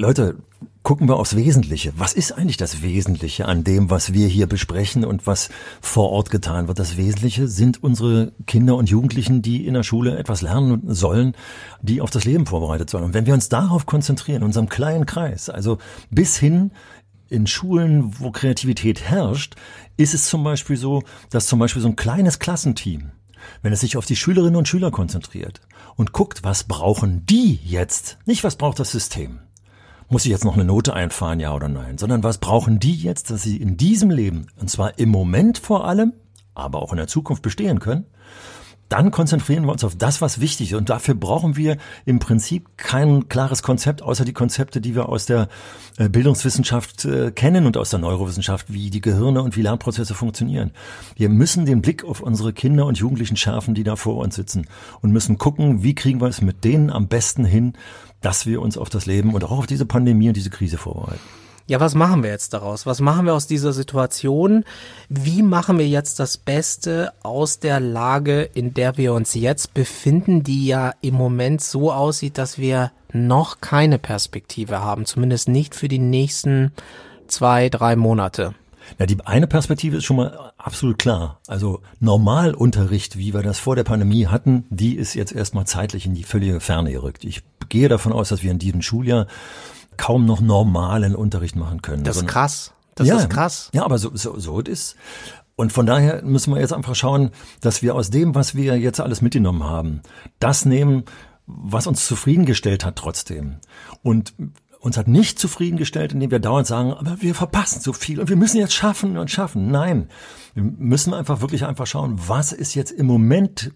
Leute, 0.00 0.38
gucken 0.82 1.10
wir 1.10 1.16
aufs 1.16 1.36
Wesentliche. 1.36 1.92
Was 1.94 2.14
ist 2.14 2.32
eigentlich 2.32 2.56
das 2.56 2.80
Wesentliche 2.80 3.44
an 3.44 3.64
dem, 3.64 3.90
was 3.90 4.14
wir 4.14 4.28
hier 4.28 4.46
besprechen 4.46 5.04
und 5.04 5.26
was 5.26 5.50
vor 5.82 6.08
Ort 6.08 6.30
getan 6.30 6.68
wird? 6.68 6.78
Das 6.78 6.96
Wesentliche 6.96 7.48
sind 7.48 7.82
unsere 7.82 8.32
Kinder 8.46 8.76
und 8.76 8.88
Jugendlichen, 8.88 9.42
die 9.42 9.66
in 9.66 9.74
der 9.74 9.82
Schule 9.82 10.16
etwas 10.16 10.40
lernen 10.40 10.84
sollen, 10.86 11.34
die 11.82 12.00
auf 12.00 12.08
das 12.08 12.24
Leben 12.24 12.46
vorbereitet 12.46 12.88
sollen. 12.88 13.04
Und 13.04 13.12
wenn 13.12 13.26
wir 13.26 13.34
uns 13.34 13.50
darauf 13.50 13.84
konzentrieren, 13.84 14.38
in 14.38 14.44
unserem 14.44 14.70
kleinen 14.70 15.04
Kreis, 15.04 15.50
also 15.50 15.76
bis 16.10 16.38
hin 16.38 16.70
in 17.28 17.46
Schulen, 17.46 18.18
wo 18.18 18.30
Kreativität 18.30 19.02
herrscht, 19.02 19.56
ist 19.98 20.14
es 20.14 20.30
zum 20.30 20.42
Beispiel 20.42 20.78
so, 20.78 21.02
dass 21.28 21.46
zum 21.46 21.58
Beispiel 21.58 21.82
so 21.82 21.88
ein 21.88 21.96
kleines 21.96 22.38
Klassenteam, 22.38 23.10
wenn 23.60 23.74
es 23.74 23.80
sich 23.80 23.98
auf 23.98 24.06
die 24.06 24.16
Schülerinnen 24.16 24.56
und 24.56 24.66
Schüler 24.66 24.90
konzentriert 24.90 25.60
und 25.96 26.12
guckt, 26.12 26.42
was 26.42 26.64
brauchen 26.64 27.26
die 27.26 27.60
jetzt, 27.62 28.16
nicht 28.24 28.44
was 28.44 28.56
braucht 28.56 28.78
das 28.78 28.92
System, 28.92 29.40
muss 30.10 30.24
ich 30.24 30.30
jetzt 30.30 30.44
noch 30.44 30.54
eine 30.54 30.64
Note 30.64 30.92
einfahren, 30.92 31.40
ja 31.40 31.54
oder 31.54 31.68
nein, 31.68 31.96
sondern 31.96 32.22
was 32.22 32.38
brauchen 32.38 32.78
die 32.80 32.96
jetzt, 32.96 33.30
dass 33.30 33.42
sie 33.42 33.56
in 33.56 33.76
diesem 33.76 34.10
Leben, 34.10 34.48
und 34.60 34.68
zwar 34.68 34.98
im 34.98 35.08
Moment 35.08 35.58
vor 35.58 35.86
allem, 35.86 36.12
aber 36.54 36.82
auch 36.82 36.92
in 36.92 36.98
der 36.98 37.06
Zukunft 37.06 37.42
bestehen 37.42 37.78
können, 37.78 38.06
dann 38.90 39.12
konzentrieren 39.12 39.64
wir 39.64 39.72
uns 39.72 39.84
auf 39.84 39.94
das, 39.94 40.20
was 40.20 40.40
wichtig 40.40 40.72
ist. 40.72 40.76
Und 40.76 40.90
dafür 40.90 41.14
brauchen 41.14 41.56
wir 41.56 41.76
im 42.06 42.18
Prinzip 42.18 42.76
kein 42.76 43.28
klares 43.28 43.62
Konzept, 43.62 44.02
außer 44.02 44.24
die 44.24 44.32
Konzepte, 44.32 44.80
die 44.80 44.96
wir 44.96 45.08
aus 45.08 45.26
der 45.26 45.48
äh, 45.96 46.08
Bildungswissenschaft 46.08 47.04
äh, 47.04 47.30
kennen 47.30 47.66
und 47.66 47.76
aus 47.76 47.90
der 47.90 48.00
Neurowissenschaft, 48.00 48.72
wie 48.72 48.90
die 48.90 49.00
Gehirne 49.00 49.42
und 49.42 49.56
wie 49.56 49.62
Lernprozesse 49.62 50.14
funktionieren. 50.14 50.72
Wir 51.14 51.28
müssen 51.28 51.66
den 51.66 51.82
Blick 51.82 52.04
auf 52.04 52.20
unsere 52.20 52.52
Kinder 52.52 52.84
und 52.84 52.98
Jugendlichen 52.98 53.36
schärfen, 53.36 53.74
die 53.74 53.84
da 53.84 53.94
vor 53.94 54.16
uns 54.16 54.34
sitzen 54.34 54.66
und 55.02 55.12
müssen 55.12 55.38
gucken, 55.38 55.84
wie 55.84 55.94
kriegen 55.94 56.20
wir 56.20 56.26
es 56.26 56.40
mit 56.40 56.64
denen 56.64 56.90
am 56.90 57.06
besten 57.06 57.44
hin, 57.44 57.74
dass 58.20 58.46
wir 58.46 58.60
uns 58.60 58.76
auf 58.76 58.90
das 58.90 59.06
Leben 59.06 59.34
und 59.34 59.44
auch 59.44 59.58
auf 59.58 59.66
diese 59.66 59.86
Pandemie 59.86 60.28
und 60.28 60.36
diese 60.36 60.50
Krise 60.50 60.78
vorbereiten. 60.78 61.20
Ja, 61.66 61.78
was 61.78 61.94
machen 61.94 62.24
wir 62.24 62.30
jetzt 62.30 62.52
daraus? 62.52 62.84
Was 62.84 63.00
machen 63.00 63.26
wir 63.26 63.34
aus 63.34 63.46
dieser 63.46 63.72
Situation? 63.72 64.64
Wie 65.08 65.40
machen 65.42 65.78
wir 65.78 65.86
jetzt 65.86 66.18
das 66.18 66.36
Beste 66.36 67.12
aus 67.22 67.60
der 67.60 67.78
Lage, 67.78 68.42
in 68.42 68.74
der 68.74 68.96
wir 68.96 69.14
uns 69.14 69.34
jetzt 69.34 69.72
befinden, 69.72 70.42
die 70.42 70.66
ja 70.66 70.94
im 71.00 71.14
Moment 71.14 71.62
so 71.62 71.92
aussieht, 71.92 72.38
dass 72.38 72.58
wir 72.58 72.90
noch 73.12 73.60
keine 73.60 74.00
Perspektive 74.00 74.80
haben, 74.80 75.04
zumindest 75.06 75.48
nicht 75.48 75.76
für 75.76 75.86
die 75.86 76.00
nächsten 76.00 76.72
zwei, 77.28 77.68
drei 77.68 77.94
Monate. 77.94 78.54
Ja, 78.98 79.06
die 79.06 79.18
eine 79.24 79.46
Perspektive 79.46 79.96
ist 79.98 80.04
schon 80.04 80.16
mal 80.16 80.52
absolut 80.58 80.98
klar. 80.98 81.40
Also 81.46 81.82
Normalunterricht, 82.00 83.16
wie 83.18 83.32
wir 83.34 83.42
das 83.42 83.58
vor 83.58 83.76
der 83.76 83.84
Pandemie 83.84 84.26
hatten, 84.26 84.64
die 84.70 84.96
ist 84.96 85.14
jetzt 85.14 85.32
erstmal 85.32 85.66
zeitlich 85.66 86.06
in 86.06 86.14
die 86.14 86.24
völlige 86.24 86.60
Ferne 86.60 86.92
gerückt. 86.92 87.24
Ich 87.24 87.42
gehe 87.68 87.88
davon 87.88 88.12
aus, 88.12 88.28
dass 88.28 88.42
wir 88.42 88.50
in 88.50 88.58
diesem 88.58 88.82
Schuljahr 88.82 89.26
kaum 89.96 90.26
noch 90.26 90.40
normalen 90.40 91.14
Unterricht 91.14 91.56
machen 91.56 91.82
können. 91.82 92.04
Das 92.04 92.16
ist 92.16 92.20
Sondern- 92.20 92.32
krass. 92.34 92.72
Das 92.96 93.08
ja, 93.08 93.16
ist 93.16 93.30
krass. 93.30 93.70
Ja, 93.72 93.84
aber 93.84 93.96
so, 93.98 94.10
so, 94.14 94.38
so 94.38 94.60
es 94.60 94.68
ist. 94.68 94.96
Und 95.56 95.72
von 95.72 95.86
daher 95.86 96.22
müssen 96.22 96.52
wir 96.54 96.60
jetzt 96.60 96.72
einfach 96.72 96.94
schauen, 96.94 97.30
dass 97.60 97.82
wir 97.82 97.94
aus 97.94 98.10
dem, 98.10 98.34
was 98.34 98.54
wir 98.54 98.78
jetzt 98.78 99.00
alles 99.00 99.22
mitgenommen 99.22 99.64
haben, 99.64 100.00
das 100.38 100.64
nehmen, 100.64 101.04
was 101.46 101.86
uns 101.86 102.06
zufriedengestellt 102.06 102.84
hat 102.84 102.96
trotzdem. 102.96 103.56
Und 104.02 104.34
uns 104.80 104.96
hat 104.96 105.08
nicht 105.08 105.38
zufriedengestellt, 105.38 106.12
indem 106.12 106.30
wir 106.30 106.38
dauernd 106.38 106.66
sagen, 106.66 106.92
aber 106.92 107.20
wir 107.20 107.34
verpassen 107.34 107.80
so 107.80 107.92
viel 107.92 108.18
und 108.18 108.28
wir 108.28 108.36
müssen 108.36 108.56
jetzt 108.56 108.72
schaffen 108.72 109.18
und 109.18 109.30
schaffen. 109.30 109.70
Nein, 109.70 110.08
wir 110.54 110.62
müssen 110.62 111.14
einfach 111.14 111.42
wirklich 111.42 111.66
einfach 111.66 111.86
schauen, 111.86 112.18
was 112.26 112.52
ist 112.52 112.74
jetzt 112.74 112.90
im 112.90 113.06
Moment 113.06 113.72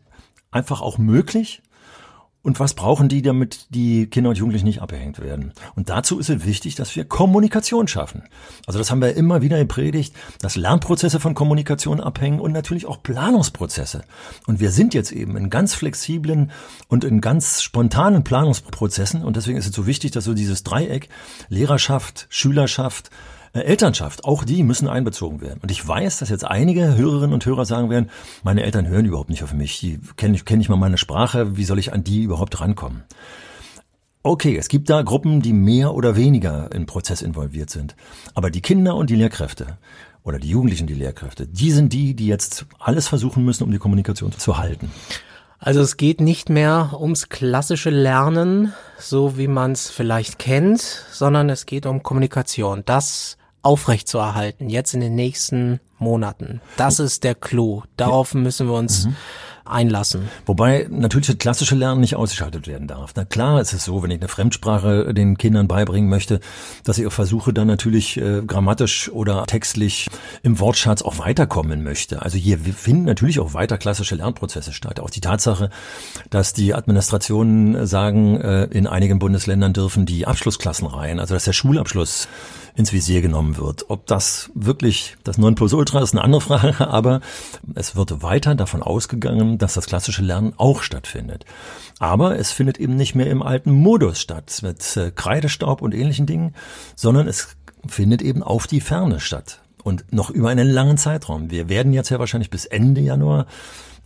einfach 0.51 0.81
auch 0.81 0.99
möglich 0.99 1.63
und 2.45 2.61
was 2.61 2.75
brauchen 2.75 3.09
die, 3.09 3.23
damit 3.23 3.67
die 3.71 4.07
Kinder 4.07 4.31
und 4.31 4.37
Jugendlichen 4.37 4.67
nicht 4.67 4.83
abgehängt 4.83 5.19
werden? 5.19 5.53
Und 5.75 5.89
dazu 5.89 6.19
ist 6.19 6.29
es 6.29 6.45
wichtig, 6.45 6.75
dass 6.75 6.95
wir 6.95 7.07
Kommunikation 7.07 7.89
schaffen. 7.89 8.23
Also 8.67 8.79
das 8.79 8.91
haben 8.91 9.01
wir 9.01 9.17
immer 9.17 9.41
wieder 9.41 9.59
gepredigt, 9.59 10.15
dass 10.41 10.55
Lernprozesse 10.55 11.21
von 11.21 11.35
Kommunikation 11.35 12.01
abhängen 12.01 12.41
und 12.41 12.53
natürlich 12.53 12.85
auch 12.85 13.03
Planungsprozesse. 13.03 14.05
Und 14.47 14.61
wir 14.61 14.71
sind 14.71 14.93
jetzt 14.93 15.11
eben 15.11 15.39
in 15.39 15.49
ganz 15.49 15.75
flexiblen 15.75 16.53
und 16.87 17.03
in 17.03 17.23
ganz 17.23 17.63
spontanen 17.63 18.25
Planungsprozessen. 18.25 19.25
Und 19.25 19.37
deswegen 19.37 19.57
ist 19.57 19.67
es 19.67 19.75
so 19.75 19.87
wichtig, 19.87 20.11
dass 20.11 20.25
so 20.25 20.35
dieses 20.35 20.63
Dreieck 20.65 21.09
Lehrerschaft, 21.49 22.27
Schülerschaft, 22.29 23.11
äh, 23.55 23.61
Elternschaft, 23.61 24.25
auch 24.25 24.45
die 24.45 24.63
müssen 24.63 24.89
einbezogen 24.89 25.41
werden. 25.41 25.61
Und 25.63 25.71
ich 25.71 25.87
weiß, 25.87 26.19
dass 26.19 26.29
jetzt 26.29 26.45
einige 26.45 26.97
Hörerinnen 26.97 27.33
und 27.33 27.47
Hörer 27.47 27.65
sagen 27.65 27.89
werden, 27.89 28.11
meine 28.43 28.65
Eltern 28.65 28.89
hören 28.89 29.07
überhaupt 29.07 29.31
nicht 29.31 29.45
auf 29.45 29.55
mich, 29.55 29.79
die 29.79 30.01
kennen 30.17 30.45
kenn 30.45 30.59
nicht 30.59 30.69
mal 30.69 30.77
meine 30.77 30.99
Sprache, 30.99 31.57
wie 31.57 31.65
soll 31.65 31.79
ich 31.79 31.93
an 31.93 32.05
die 32.05 32.23
überhaupt 32.23 32.61
rankommen? 32.61 33.05
Okay, 34.25 34.57
es 34.57 34.69
gibt 34.69 34.91
da 34.91 35.03
Gruppen, 35.03 35.41
die 35.43 35.53
mehr 35.53 35.95
oder 35.95 36.17
weniger 36.17 36.73
im 36.73 36.87
Prozess 36.87 37.23
involviert 37.23 37.71
sind. 37.71 37.95
Aber 38.35 38.51
die 38.51 38.63
Kinder 38.63 38.97
und 38.97 39.11
die 39.11 39.17
Lehrkräfte 39.17 39.79
oder 40.23 40.39
die 40.39 40.49
Jugendlichen, 40.49 40.87
die 40.87 40.95
Lehrkräfte, 40.95 41.47
die 41.47 41.71
sind 41.71 41.93
die, 41.93 42.15
die 42.15 42.27
jetzt 42.27 42.67
alles 42.79 43.07
versuchen 43.07 43.45
müssen, 43.45 43.65
um 43.65 43.71
die 43.71 43.79
Kommunikation 43.79 44.33
zu 44.33 44.59
halten. 44.59 44.91
Also 45.59 45.81
es 45.81 45.97
geht 45.97 46.21
nicht 46.21 46.49
mehr 46.49 46.97
ums 46.99 47.29
klassische 47.29 47.91
Lernen, 47.91 48.73
so 48.99 49.39
wie 49.39 49.47
man 49.47 49.73
es 49.73 49.91
vielleicht 49.91 50.39
kennt, 50.39 50.81
sondern 50.81 51.49
es 51.51 51.67
geht 51.67 51.87
um 51.87 52.03
Kommunikation. 52.03 52.83
Das 52.85 53.37
aufrechtzuerhalten, 53.65 54.69
jetzt 54.69 54.95
in 54.95 55.01
den 55.01 55.15
nächsten 55.15 55.81
Monaten. 55.99 56.61
Das 56.77 56.99
ist 56.99 57.25
der 57.25 57.35
Clou. 57.35 57.83
Darauf 57.97 58.35
müssen 58.35 58.69
wir 58.69 58.75
uns 58.75 59.07
mhm 59.07 59.17
einlassen. 59.65 60.29
Wobei 60.47 60.87
natürlich 60.91 61.29
das 61.29 61.39
klassische 61.39 61.75
Lernen 61.75 62.01
nicht 62.01 62.17
ausgeschaltet 62.17 62.67
werden 62.67 62.87
darf. 62.87 63.13
Na 63.17 63.25
klar 63.25 63.61
ist 63.61 63.73
es 63.73 63.85
so, 63.85 64.03
wenn 64.03 64.11
ich 64.11 64.21
eine 64.21 64.29
Fremdsprache 64.29 65.15
den 65.15 65.39
Kindern 65.39 65.69
beibringen 65.69 66.11
möchte, 66.11 66.41
dass 66.85 66.99
ich 66.99 67.07
auch 67.07 67.13
versuche, 67.13 67.53
dann 67.53 67.67
natürlich 67.67 68.19
äh, 68.19 68.43
grammatisch 68.47 69.11
oder 69.11 69.45
textlich 69.47 70.09
im 70.43 70.61
Wortschatz 70.61 71.03
auch 71.03 71.19
weiterkommen 71.19 71.83
möchte. 71.83 72.23
Also 72.23 72.37
hier 72.37 72.59
finden 72.59 73.05
natürlich 73.05 73.41
auch 73.41 73.55
weiter 73.55 73.79
klassische 73.79 74.17
Lernprozesse 74.17 74.73
statt. 74.73 75.01
Auch 75.01 75.11
die 75.11 75.21
Tatsache, 75.21 75.71
dass 76.31 76.53
die 76.53 76.75
Administrationen 76.75 77.87
sagen, 77.87 78.41
äh, 78.41 78.65
in 78.65 78.87
einigen 78.87 79.19
Bundesländern 79.19 79.73
dürfen 79.73 80.05
die 80.05 80.27
Abschlussklassen 80.27 80.87
rein, 80.87 81.19
also 81.21 81.35
dass 81.35 81.45
der 81.45 81.53
Schulabschluss 81.53 82.29
ins 82.77 82.93
Visier 82.93 83.23
genommen 83.23 83.57
wird. 83.57 83.89
Ob 83.89 84.07
das 84.07 84.51
wirklich 84.55 85.17
das 85.23 85.39
Nonplusultra 85.39 86.01
ist, 86.01 86.13
eine 86.13 86.25
andere 86.25 86.41
Frage, 86.41 86.89
aber 86.89 87.21
es 87.75 87.95
wird 87.97 88.23
weiter 88.23 88.55
davon 88.55 88.83
ausgegangen, 88.83 89.59
dass 89.59 89.75
das 89.75 89.87
klassische 89.87 90.23
Lernen 90.23 90.55
auch 90.57 90.83
stattfindet. 90.83 91.45
Aber 92.01 92.39
es 92.39 92.51
findet 92.51 92.79
eben 92.79 92.97
nicht 92.97 93.15
mehr 93.15 93.31
im 93.31 93.43
alten 93.43 93.71
Modus 93.71 94.21
statt, 94.21 94.61
mit 94.63 94.97
äh, 94.97 95.13
Kreidestaub 95.15 95.83
und 95.83 95.95
ähnlichen 95.95 96.27
Dingen, 96.27 96.55
sondern 96.97 97.29
es 97.29 97.57
findet 97.87 98.23
eben 98.23 98.43
auf 98.43 98.67
die 98.67 98.81
Ferne 98.81 99.21
statt. 99.21 99.61
Und 99.83 100.13
noch 100.13 100.31
über 100.31 100.49
einen 100.49 100.69
langen 100.69 100.97
Zeitraum. 100.97 101.51
Wir 101.51 101.69
werden 101.69 101.93
jetzt 101.93 102.09
ja 102.09 102.19
wahrscheinlich 102.19 102.49
bis 102.49 102.65
Ende 102.65 103.03
Januar 103.03 103.47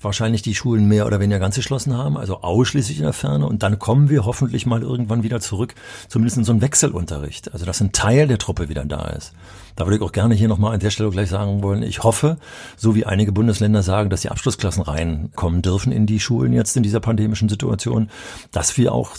wahrscheinlich 0.01 0.43
die 0.43 0.55
Schulen 0.55 0.87
mehr 0.87 1.07
oder 1.07 1.21
weniger 1.21 1.39
ganz 1.39 1.57
geschlossen 1.57 1.97
haben, 1.97 2.17
also 2.17 2.43
ausschließlich 2.43 2.99
in 2.99 3.05
der 3.05 3.13
Ferne. 3.13 3.47
Und 3.47 3.63
dann 3.63 3.79
kommen 3.79 4.09
wir 4.09 4.25
hoffentlich 4.25 4.67
mal 4.67 4.83
irgendwann 4.83 5.23
wieder 5.23 5.41
zurück, 5.41 5.75
zumindest 6.09 6.39
in 6.39 6.45
so 6.45 6.53
einen 6.53 6.63
Wechselunterricht. 6.63 7.53
Also 7.53 7.67
dass 7.67 7.81
ein 7.81 7.93
Teil 7.93 8.29
der 8.29 8.39
Truppe 8.39 8.69
wieder 8.69 8.85
da 8.85 9.09
ist. 9.09 9.33
Da 9.77 9.87
würde 9.87 9.97
ich 9.97 10.03
auch 10.03 10.13
gerne 10.13 10.35
hier 10.35 10.49
nochmal 10.49 10.75
an 10.75 10.81
der 10.81 10.91
Stelle 10.91 11.11
gleich 11.11 11.29
sagen 11.29 11.63
wollen, 11.63 11.83
ich 11.83 12.03
hoffe, 12.03 12.39
so 12.77 12.95
wie 12.95 13.07
einige 13.07 13.33
Bundesländer 13.33 13.83
sagen, 13.83 14.11
dass 14.11 14.23
die 14.23 14.31
Abschlussklassen 14.31 14.83
reinkommen 14.83 15.63
dürfen 15.63 15.93
in 15.93 16.07
die 16.07 16.19
Schulen 16.19 16.53
jetzt 16.53 16.77
in 16.77 16.83
dieser 16.83 17.01
pandemischen 17.01 17.49
Situation, 17.49 18.11
dass 18.51 18.77
wir 18.77 18.93
auch 18.93 19.13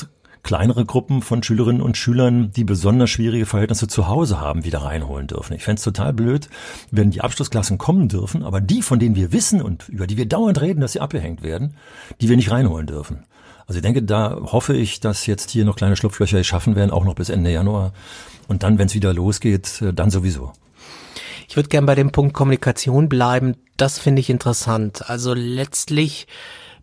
kleinere 0.43 0.85
Gruppen 0.85 1.21
von 1.21 1.43
Schülerinnen 1.43 1.81
und 1.81 1.97
Schülern, 1.97 2.51
die 2.51 2.63
besonders 2.63 3.09
schwierige 3.09 3.45
Verhältnisse 3.45 3.87
zu 3.87 4.07
Hause 4.07 4.39
haben, 4.39 4.63
wieder 4.63 4.79
reinholen 4.79 5.27
dürfen. 5.27 5.53
Ich 5.53 5.63
fände 5.63 5.79
es 5.79 5.83
total 5.83 6.13
blöd, 6.13 6.49
wenn 6.91 7.11
die 7.11 7.21
Abschlussklassen 7.21 7.77
kommen 7.77 8.07
dürfen, 8.07 8.43
aber 8.43 8.61
die, 8.61 8.81
von 8.81 8.99
denen 8.99 9.15
wir 9.15 9.31
wissen 9.31 9.61
und 9.61 9.89
über 9.89 10.07
die 10.07 10.17
wir 10.17 10.27
dauernd 10.27 10.61
reden, 10.61 10.81
dass 10.81 10.93
sie 10.93 11.01
abgehängt 11.01 11.43
werden, 11.43 11.75
die 12.21 12.29
wir 12.29 12.35
nicht 12.35 12.51
reinholen 12.51 12.87
dürfen. 12.87 13.25
Also 13.67 13.77
ich 13.77 13.83
denke, 13.83 14.01
da 14.01 14.35
hoffe 14.41 14.75
ich, 14.75 14.99
dass 14.99 15.27
jetzt 15.27 15.51
hier 15.51 15.63
noch 15.63 15.75
kleine 15.75 15.95
Schlupflöcher 15.95 16.43
schaffen 16.43 16.75
werden, 16.75 16.89
auch 16.89 17.05
noch 17.05 17.13
bis 17.13 17.29
Ende 17.29 17.51
Januar. 17.51 17.93
Und 18.47 18.63
dann, 18.63 18.79
wenn 18.79 18.87
es 18.87 18.95
wieder 18.95 19.13
losgeht, 19.13 19.81
äh, 19.83 19.93
dann 19.93 20.09
sowieso. 20.09 20.53
Ich 21.47 21.55
würde 21.55 21.69
gern 21.69 21.85
bei 21.85 21.95
dem 21.95 22.11
Punkt 22.11 22.33
Kommunikation 22.33 23.09
bleiben. 23.09 23.55
Das 23.77 23.99
finde 23.99 24.21
ich 24.21 24.29
interessant. 24.29 25.09
Also 25.09 25.35
letztlich 25.35 26.27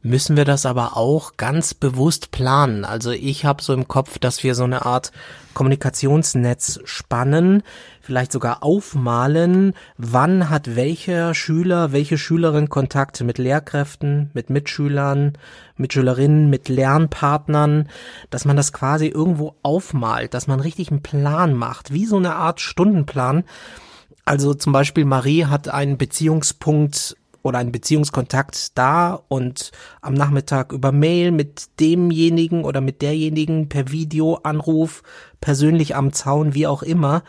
müssen 0.06 0.36
wir 0.36 0.44
das 0.44 0.66
aber 0.66 0.96
auch 0.96 1.36
ganz 1.36 1.74
bewusst 1.74 2.30
planen. 2.30 2.84
Also 2.84 3.10
ich 3.10 3.44
habe 3.44 3.62
so 3.62 3.74
im 3.74 3.88
Kopf, 3.88 4.18
dass 4.18 4.44
wir 4.44 4.54
so 4.54 4.64
eine 4.64 4.86
Art 4.86 5.10
Kommunikationsnetz 5.52 6.80
spannen, 6.84 7.62
vielleicht 8.00 8.30
sogar 8.30 8.62
aufmalen, 8.62 9.74
wann 9.96 10.48
hat 10.48 10.76
welcher 10.76 11.34
Schüler, 11.34 11.92
welche 11.92 12.18
Schülerin 12.18 12.68
Kontakt 12.68 13.20
mit 13.22 13.38
Lehrkräften, 13.38 14.30
mit 14.32 14.48
Mitschülern, 14.48 15.32
Mitschülerinnen, 15.76 16.50
mit 16.50 16.68
Lernpartnern, 16.68 17.88
dass 18.30 18.44
man 18.44 18.56
das 18.56 18.72
quasi 18.72 19.08
irgendwo 19.08 19.56
aufmalt, 19.62 20.34
dass 20.34 20.46
man 20.46 20.60
richtig 20.60 20.90
einen 20.90 21.02
Plan 21.02 21.54
macht, 21.54 21.92
wie 21.92 22.06
so 22.06 22.16
eine 22.16 22.36
Art 22.36 22.60
Stundenplan. 22.60 23.44
Also 24.24 24.54
zum 24.54 24.72
Beispiel 24.72 25.04
Marie 25.04 25.46
hat 25.46 25.68
einen 25.68 25.98
Beziehungspunkt 25.98 27.16
oder 27.46 27.58
ein 27.58 27.72
Beziehungskontakt 27.72 28.76
da 28.76 29.22
und 29.28 29.70
am 30.02 30.14
Nachmittag 30.14 30.72
über 30.72 30.92
Mail 30.92 31.30
mit 31.30 31.80
demjenigen 31.80 32.64
oder 32.64 32.80
mit 32.80 33.00
derjenigen 33.02 33.68
per 33.68 33.90
Videoanruf, 33.90 35.02
persönlich 35.40 35.96
am 35.96 36.12
Zaun, 36.12 36.54
wie 36.54 36.66
auch 36.66 36.82
immer. 36.82 37.22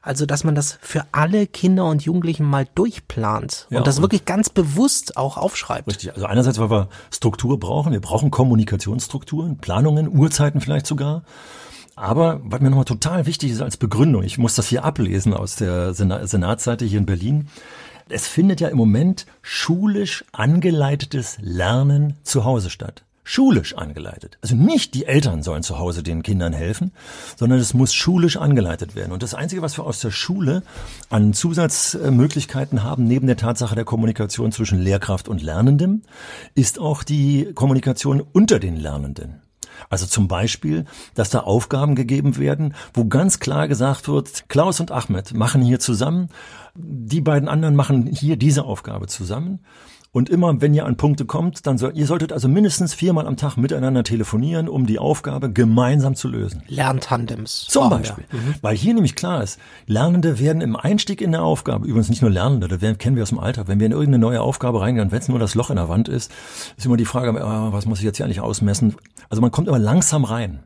Also, 0.00 0.24
dass 0.24 0.44
man 0.44 0.54
das 0.54 0.78
für 0.80 1.04
alle 1.10 1.48
Kinder 1.48 1.86
und 1.86 2.00
Jugendlichen 2.02 2.44
mal 2.44 2.64
durchplant 2.76 3.66
ja, 3.70 3.78
und 3.78 3.88
das 3.88 3.96
und 3.96 4.02
wirklich 4.02 4.24
ganz 4.24 4.48
bewusst 4.48 5.16
auch 5.16 5.36
aufschreibt. 5.36 5.88
Richtig. 5.88 6.14
Also 6.14 6.26
einerseits, 6.26 6.60
weil 6.60 6.70
wir 6.70 6.88
Struktur 7.10 7.58
brauchen. 7.58 7.92
Wir 7.92 8.00
brauchen 8.00 8.30
Kommunikationsstrukturen, 8.30 9.58
Planungen, 9.58 10.06
Uhrzeiten 10.08 10.60
vielleicht 10.60 10.86
sogar. 10.86 11.24
Aber 11.96 12.40
was 12.44 12.60
mir 12.60 12.68
nochmal 12.70 12.84
total 12.84 13.26
wichtig 13.26 13.50
ist 13.50 13.62
als 13.62 13.78
Begründung, 13.78 14.22
ich 14.22 14.38
muss 14.38 14.54
das 14.54 14.68
hier 14.68 14.84
ablesen 14.84 15.34
aus 15.34 15.56
der 15.56 15.92
Senatsseite 15.92 16.84
hier 16.84 16.98
in 16.98 17.06
Berlin. 17.06 17.48
Es 18.08 18.28
findet 18.28 18.60
ja 18.60 18.68
im 18.68 18.76
Moment 18.76 19.26
schulisch 19.42 20.24
angeleitetes 20.30 21.38
Lernen 21.40 22.14
zu 22.22 22.44
Hause 22.44 22.70
statt. 22.70 23.02
Schulisch 23.24 23.74
angeleitet. 23.74 24.38
Also 24.40 24.54
nicht 24.54 24.94
die 24.94 25.06
Eltern 25.06 25.42
sollen 25.42 25.64
zu 25.64 25.80
Hause 25.80 26.04
den 26.04 26.22
Kindern 26.22 26.52
helfen, 26.52 26.92
sondern 27.34 27.58
es 27.58 27.74
muss 27.74 27.92
schulisch 27.92 28.36
angeleitet 28.36 28.94
werden. 28.94 29.10
Und 29.10 29.24
das 29.24 29.34
Einzige, 29.34 29.62
was 29.62 29.76
wir 29.76 29.84
aus 29.84 29.98
der 29.98 30.12
Schule 30.12 30.62
an 31.10 31.32
Zusatzmöglichkeiten 31.32 32.84
haben, 32.84 33.02
neben 33.08 33.26
der 33.26 33.36
Tatsache 33.36 33.74
der 33.74 33.84
Kommunikation 33.84 34.52
zwischen 34.52 34.80
Lehrkraft 34.80 35.26
und 35.26 35.42
Lernendem, 35.42 36.02
ist 36.54 36.78
auch 36.78 37.02
die 37.02 37.50
Kommunikation 37.54 38.20
unter 38.20 38.60
den 38.60 38.76
Lernenden. 38.76 39.40
Also 39.88 40.06
zum 40.06 40.28
Beispiel, 40.28 40.84
dass 41.14 41.30
da 41.30 41.40
Aufgaben 41.40 41.94
gegeben 41.94 42.36
werden, 42.36 42.74
wo 42.94 43.04
ganz 43.06 43.40
klar 43.40 43.68
gesagt 43.68 44.08
wird, 44.08 44.48
Klaus 44.48 44.80
und 44.80 44.90
Ahmed 44.90 45.34
machen 45.34 45.62
hier 45.62 45.80
zusammen, 45.80 46.28
die 46.74 47.20
beiden 47.20 47.48
anderen 47.48 47.76
machen 47.76 48.06
hier 48.06 48.36
diese 48.36 48.64
Aufgabe 48.64 49.06
zusammen. 49.06 49.60
Und 50.16 50.30
immer, 50.30 50.62
wenn 50.62 50.72
ihr 50.72 50.86
an 50.86 50.96
Punkte 50.96 51.26
kommt, 51.26 51.66
dann 51.66 51.76
soll, 51.76 51.92
ihr 51.94 52.06
solltet 52.06 52.32
also 52.32 52.48
mindestens 52.48 52.94
viermal 52.94 53.26
am 53.26 53.36
Tag 53.36 53.58
miteinander 53.58 54.02
telefonieren, 54.02 54.66
um 54.66 54.86
die 54.86 54.98
Aufgabe 54.98 55.52
gemeinsam 55.52 56.14
zu 56.14 56.28
lösen. 56.28 56.62
Lerntandems. 56.68 57.66
Zum 57.68 57.90
Beispiel. 57.90 58.24
Mhm. 58.32 58.54
Weil 58.62 58.74
hier 58.74 58.94
nämlich 58.94 59.14
klar 59.14 59.42
ist, 59.42 59.60
Lernende 59.84 60.38
werden 60.38 60.62
im 60.62 60.74
Einstieg 60.74 61.20
in 61.20 61.32
der 61.32 61.42
Aufgabe, 61.42 61.86
übrigens 61.86 62.08
nicht 62.08 62.22
nur 62.22 62.30
Lernende, 62.30 62.66
das 62.66 62.80
kennen 62.96 63.16
wir 63.16 63.24
aus 63.24 63.28
dem 63.28 63.38
Alltag, 63.38 63.68
wenn 63.68 63.78
wir 63.78 63.84
in 63.84 63.92
irgendeine 63.92 64.18
neue 64.18 64.40
Aufgabe 64.40 64.80
reingehen, 64.80 65.12
wenn 65.12 65.18
es 65.18 65.28
nur 65.28 65.38
das 65.38 65.54
Loch 65.54 65.68
in 65.68 65.76
der 65.76 65.90
Wand 65.90 66.08
ist, 66.08 66.32
ist 66.78 66.86
immer 66.86 66.96
die 66.96 67.04
Frage, 67.04 67.32
oh, 67.38 67.72
was 67.74 67.84
muss 67.84 67.98
ich 67.98 68.04
jetzt 68.06 68.16
hier 68.16 68.24
eigentlich 68.24 68.40
ausmessen? 68.40 68.94
Also 69.28 69.42
man 69.42 69.50
kommt 69.50 69.68
immer 69.68 69.78
langsam 69.78 70.24
rein. 70.24 70.60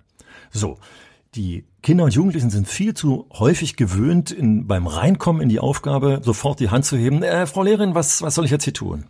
So. 0.53 0.79
Die 1.35 1.65
Kinder 1.83 2.05
und 2.05 2.15
Jugendlichen 2.15 2.51
sind 2.51 2.69
viel 2.69 2.95
zu 2.95 3.27
häufig 3.33 3.77
gewöhnt, 3.77 4.31
in, 4.31 4.69
beim 4.69 4.87
Reinkommen 4.87 5.43
in 5.43 5.49
die 5.49 5.59
Aufgabe 5.59 6.21
sofort 6.25 6.61
die 6.61 6.71
Hand 6.71 6.85
zu 6.85 6.97
heben. 6.97 7.25
Äh, 7.25 7.47
Frau 7.47 7.65
Lehrerin, 7.65 7.97
was, 7.97 8.23
was 8.23 8.37
soll 8.37 8.45
ich 8.45 8.51
jetzt 8.53 8.65
hier 8.65 8.75
tun? 8.75 9.07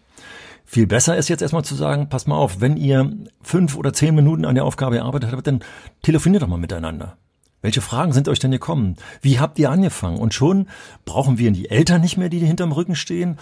Viel 0.72 0.86
besser 0.86 1.16
ist 1.16 1.28
jetzt 1.28 1.42
erstmal 1.42 1.64
zu 1.64 1.74
sagen, 1.74 2.08
pass 2.08 2.28
mal 2.28 2.36
auf, 2.36 2.60
wenn 2.60 2.76
ihr 2.76 3.10
fünf 3.42 3.74
oder 3.74 3.92
zehn 3.92 4.14
Minuten 4.14 4.44
an 4.44 4.54
der 4.54 4.64
Aufgabe 4.64 4.94
gearbeitet 4.94 5.32
habt, 5.32 5.44
dann 5.44 5.64
telefoniert 6.00 6.44
doch 6.44 6.46
mal 6.46 6.58
miteinander. 6.58 7.16
Welche 7.60 7.80
Fragen 7.80 8.12
sind 8.12 8.28
euch 8.28 8.38
denn 8.38 8.52
gekommen? 8.52 8.94
Wie 9.20 9.40
habt 9.40 9.58
ihr 9.58 9.72
angefangen? 9.72 10.20
Und 10.20 10.32
schon 10.32 10.68
brauchen 11.04 11.38
wir 11.38 11.50
die 11.50 11.68
Eltern 11.68 12.02
nicht 12.02 12.18
mehr, 12.18 12.28
die 12.28 12.38
hinterm 12.38 12.70
Rücken 12.70 12.94
stehen. 12.94 13.36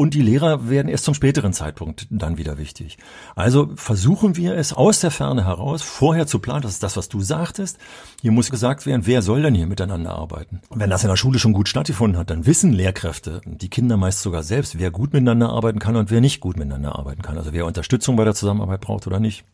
Und 0.00 0.14
die 0.14 0.22
Lehrer 0.22 0.70
werden 0.70 0.88
erst 0.88 1.04
zum 1.04 1.12
späteren 1.12 1.52
Zeitpunkt 1.52 2.06
dann 2.08 2.38
wieder 2.38 2.56
wichtig. 2.56 2.96
Also 3.36 3.68
versuchen 3.74 4.34
wir 4.34 4.54
es 4.54 4.72
aus 4.72 5.00
der 5.00 5.10
Ferne 5.10 5.44
heraus 5.44 5.82
vorher 5.82 6.26
zu 6.26 6.38
planen. 6.38 6.62
Das 6.62 6.72
ist 6.72 6.82
das, 6.82 6.96
was 6.96 7.10
du 7.10 7.20
sagtest. 7.20 7.76
Hier 8.22 8.32
muss 8.32 8.50
gesagt 8.50 8.86
werden, 8.86 9.02
wer 9.04 9.20
soll 9.20 9.42
denn 9.42 9.54
hier 9.54 9.66
miteinander 9.66 10.12
arbeiten? 10.12 10.62
Wenn 10.70 10.88
das 10.88 11.02
in 11.02 11.10
der 11.10 11.16
Schule 11.16 11.38
schon 11.38 11.52
gut 11.52 11.68
stattgefunden 11.68 12.18
hat, 12.18 12.30
dann 12.30 12.46
wissen 12.46 12.72
Lehrkräfte, 12.72 13.42
die 13.44 13.68
Kinder 13.68 13.98
meist 13.98 14.22
sogar 14.22 14.42
selbst, 14.42 14.78
wer 14.78 14.90
gut 14.90 15.12
miteinander 15.12 15.50
arbeiten 15.50 15.80
kann 15.80 15.96
und 15.96 16.10
wer 16.10 16.22
nicht 16.22 16.40
gut 16.40 16.56
miteinander 16.56 16.98
arbeiten 16.98 17.20
kann. 17.20 17.36
Also 17.36 17.52
wer 17.52 17.66
Unterstützung 17.66 18.16
bei 18.16 18.24
der 18.24 18.34
Zusammenarbeit 18.34 18.80
braucht 18.80 19.06
oder 19.06 19.20
nicht. 19.20 19.44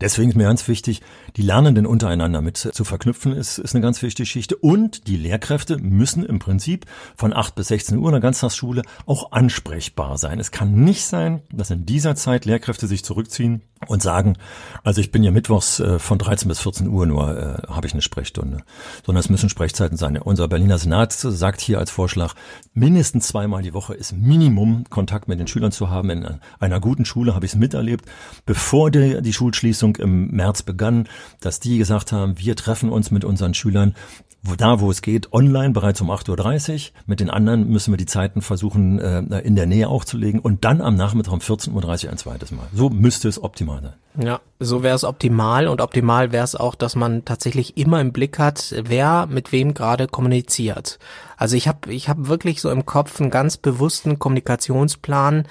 Deswegen 0.00 0.30
ist 0.30 0.36
mir 0.36 0.44
ganz 0.44 0.68
wichtig, 0.68 1.00
die 1.36 1.42
Lernenden 1.42 1.86
untereinander 1.86 2.42
mit 2.42 2.56
zu 2.56 2.84
verknüpfen, 2.84 3.32
ist, 3.32 3.58
ist 3.58 3.74
eine 3.74 3.82
ganz 3.82 4.02
wichtige 4.02 4.24
Geschichte. 4.24 4.56
Und 4.56 5.06
die 5.06 5.16
Lehrkräfte 5.16 5.78
müssen 5.78 6.24
im 6.24 6.38
Prinzip 6.38 6.86
von 7.16 7.32
8 7.32 7.54
bis 7.54 7.68
16 7.68 7.98
Uhr 7.98 8.08
in 8.08 8.12
der 8.12 8.20
Ganztagsschule 8.20 8.82
auch 9.06 9.32
ansprechbar 9.32 10.18
sein. 10.18 10.38
Es 10.40 10.50
kann 10.50 10.72
nicht 10.84 11.04
sein, 11.04 11.42
dass 11.50 11.70
in 11.70 11.86
dieser 11.86 12.14
Zeit 12.16 12.44
Lehrkräfte 12.44 12.86
sich 12.86 13.04
zurückziehen 13.04 13.62
und 13.86 14.02
sagen, 14.02 14.36
also 14.84 15.00
ich 15.00 15.12
bin 15.12 15.22
ja 15.22 15.30
mittwochs 15.30 15.80
äh, 15.80 15.98
von 15.98 16.18
13 16.18 16.48
bis 16.48 16.60
14 16.60 16.88
Uhr 16.88 17.06
nur, 17.06 17.36
äh, 17.36 17.68
habe 17.68 17.86
ich 17.86 17.92
eine 17.92 18.02
Sprechstunde. 18.02 18.58
Sondern 19.04 19.20
es 19.20 19.28
müssen 19.28 19.48
Sprechzeiten 19.48 19.96
sein. 19.96 20.16
Unser 20.16 20.48
Berliner 20.48 20.78
Senat 20.78 21.12
sagt 21.12 21.60
hier 21.60 21.78
als 21.78 21.90
Vorschlag, 21.90 22.34
mindestens 22.72 23.28
zweimal 23.28 23.62
die 23.62 23.74
Woche 23.74 23.94
ist 23.94 24.12
Minimum 24.12 24.84
Kontakt 24.88 25.28
mit 25.28 25.38
den 25.38 25.46
Schülern 25.46 25.72
zu 25.72 25.90
haben. 25.90 26.10
In 26.10 26.26
einer 26.58 26.80
guten 26.80 27.04
Schule 27.04 27.34
habe 27.34 27.44
ich 27.44 27.52
es 27.52 27.58
miterlebt, 27.58 28.06
bevor 28.46 28.90
die, 28.90 29.20
die 29.20 29.32
Schulschließung 29.32 29.96
im 29.96 30.30
März 30.30 30.62
begann, 30.62 31.08
dass 31.40 31.60
die 31.60 31.78
gesagt 31.78 32.12
haben, 32.12 32.38
wir 32.38 32.56
treffen 32.56 32.88
uns 32.88 33.10
mit 33.10 33.24
unseren 33.24 33.54
Schülern 33.54 33.94
da, 34.56 34.80
wo 34.80 34.90
es 34.90 35.02
geht, 35.02 35.32
online 35.32 35.70
bereits 35.70 36.00
um 36.00 36.10
8.30 36.10 36.72
Uhr. 36.74 36.80
Mit 37.06 37.20
den 37.20 37.30
anderen 37.30 37.68
müssen 37.68 37.92
wir 37.92 37.96
die 37.96 38.06
Zeiten 38.06 38.42
versuchen, 38.42 39.00
äh, 39.00 39.40
in 39.40 39.56
der 39.56 39.66
Nähe 39.66 39.88
auch 39.88 40.04
zu 40.04 40.16
legen 40.16 40.38
und 40.38 40.64
dann 40.64 40.80
am 40.80 40.94
Nachmittag 40.94 41.32
um 41.32 41.40
14.30 41.40 42.04
Uhr 42.04 42.12
ein 42.12 42.18
zweites 42.18 42.52
Mal. 42.52 42.66
So 42.72 42.88
müsste 42.90 43.28
es 43.28 43.42
optimal 43.42 43.65
Optimale. 43.66 43.94
Ja, 44.18 44.40
so 44.60 44.82
wäre 44.82 44.96
es 44.96 45.04
optimal 45.04 45.68
und 45.68 45.82
optimal 45.82 46.32
wäre 46.32 46.44
es 46.44 46.56
auch, 46.56 46.74
dass 46.74 46.96
man 46.96 47.24
tatsächlich 47.26 47.76
immer 47.76 48.00
im 48.00 48.12
Blick 48.12 48.38
hat, 48.38 48.74
wer 48.84 49.26
mit 49.26 49.52
wem 49.52 49.74
gerade 49.74 50.06
kommuniziert. 50.06 50.98
Also 51.36 51.56
ich 51.56 51.68
habe 51.68 51.92
ich 51.92 52.08
hab 52.08 52.28
wirklich 52.28 52.62
so 52.62 52.70
im 52.70 52.86
Kopf 52.86 53.20
einen 53.20 53.30
ganz 53.30 53.58
bewussten 53.58 54.18
Kommunikationsplan. 54.18 55.46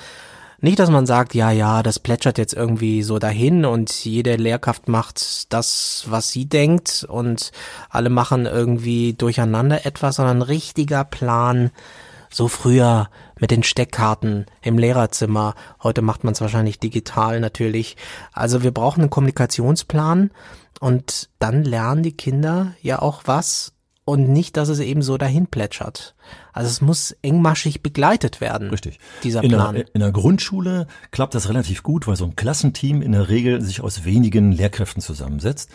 Nicht, 0.61 0.79
dass 0.79 0.89
man 0.89 1.05
sagt, 1.05 1.35
ja, 1.35 1.51
ja, 1.51 1.83
das 1.83 1.99
plätschert 1.99 2.39
jetzt 2.39 2.53
irgendwie 2.53 3.03
so 3.03 3.19
dahin 3.19 3.65
und 3.65 3.91
jede 4.03 4.35
Lehrkraft 4.35 4.87
macht 4.87 5.53
das, 5.53 6.05
was 6.07 6.31
sie 6.31 6.47
denkt 6.47 7.05
und 7.07 7.51
alle 7.89 8.09
machen 8.09 8.47
irgendwie 8.47 9.13
durcheinander 9.13 9.85
etwas, 9.85 10.15
sondern 10.15 10.37
ein 10.37 10.41
richtiger 10.41 11.03
Plan, 11.03 11.69
so 12.35 12.49
früher 12.49 13.09
mit 13.39 13.49
den 13.49 13.63
Steckkarten 13.63 14.45
im 14.61 14.77
Lehrerzimmer. 14.77 15.55
Heute 15.81 16.01
macht 16.01 16.25
man 16.25 16.33
es 16.33 16.41
wahrscheinlich 16.41 16.79
digital 16.79 17.39
natürlich. 17.39 17.95
Also 18.33 18.61
wir 18.61 18.71
brauchen 18.71 19.01
einen 19.01 19.09
Kommunikationsplan 19.09 20.31
und 20.81 21.29
dann 21.39 21.63
lernen 21.63 22.03
die 22.03 22.17
Kinder 22.17 22.73
ja 22.81 23.01
auch 23.01 23.21
was 23.23 23.71
und 24.03 24.27
nicht, 24.27 24.57
dass 24.57 24.67
es 24.67 24.79
eben 24.79 25.01
so 25.01 25.17
dahin 25.17 25.47
plätschert. 25.47 26.13
Also 26.51 26.69
es 26.69 26.81
muss 26.81 27.15
engmaschig 27.21 27.81
begleitet 27.81 28.41
werden. 28.41 28.69
Richtig. 28.69 28.99
Dieser 29.23 29.41
in 29.41 29.51
Plan. 29.51 29.75
Der, 29.75 29.95
in 29.95 30.01
der 30.01 30.11
Grundschule 30.11 30.87
klappt 31.11 31.35
das 31.35 31.47
relativ 31.47 31.83
gut, 31.83 32.05
weil 32.05 32.17
so 32.17 32.25
ein 32.25 32.35
Klassenteam 32.35 33.01
in 33.01 33.13
der 33.13 33.29
Regel 33.29 33.61
sich 33.61 33.79
aus 33.79 34.03
wenigen 34.03 34.51
Lehrkräften 34.51 35.01
zusammensetzt. 35.01 35.71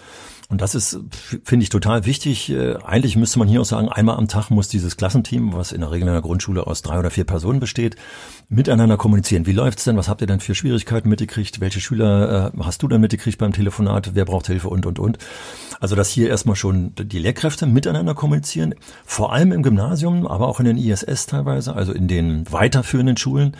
Und 0.50 0.60
das 0.60 0.74
ist, 0.74 0.98
finde 1.44 1.62
ich, 1.62 1.68
total 1.68 2.06
wichtig. 2.06 2.50
Äh, 2.50 2.74
eigentlich 2.84 3.14
müsste 3.14 3.38
man 3.38 3.46
hier 3.46 3.60
auch 3.60 3.64
sagen, 3.64 3.88
einmal 3.88 4.16
am 4.16 4.26
Tag 4.26 4.50
muss 4.50 4.66
dieses 4.68 4.96
Klassenteam, 4.96 5.52
was 5.52 5.70
in 5.70 5.80
der 5.80 5.92
Regel 5.92 6.08
in 6.08 6.12
der 6.12 6.22
Grundschule 6.22 6.66
aus 6.66 6.82
drei 6.82 6.98
oder 6.98 7.10
vier 7.10 7.22
Personen 7.22 7.60
besteht, 7.60 7.94
miteinander 8.48 8.96
kommunizieren. 8.96 9.46
Wie 9.46 9.52
läuft's 9.52 9.84
denn? 9.84 9.96
Was 9.96 10.08
habt 10.08 10.22
ihr 10.22 10.26
denn 10.26 10.40
für 10.40 10.56
Schwierigkeiten 10.56 11.08
mitgekriegt? 11.08 11.60
Welche 11.60 11.80
Schüler 11.80 12.52
äh, 12.52 12.62
hast 12.64 12.82
du 12.82 12.88
denn 12.88 13.00
mitgekriegt 13.00 13.38
beim 13.38 13.52
Telefonat? 13.52 14.16
Wer 14.16 14.24
braucht 14.24 14.48
Hilfe 14.48 14.68
und, 14.68 14.86
und, 14.86 14.98
und? 14.98 15.18
Also, 15.78 15.94
dass 15.94 16.10
hier 16.10 16.28
erstmal 16.28 16.56
schon 16.56 16.96
die 16.96 17.20
Lehrkräfte 17.20 17.66
miteinander 17.66 18.14
kommunizieren. 18.14 18.74
Vor 19.06 19.32
allem 19.32 19.52
im 19.52 19.62
Gymnasium, 19.62 20.26
aber 20.26 20.48
auch 20.48 20.58
in 20.58 20.66
den 20.66 20.78
ISS 20.78 21.26
teilweise, 21.26 21.76
also 21.76 21.92
in 21.92 22.08
den 22.08 22.50
weiterführenden 22.50 23.16
Schulen. 23.16 23.56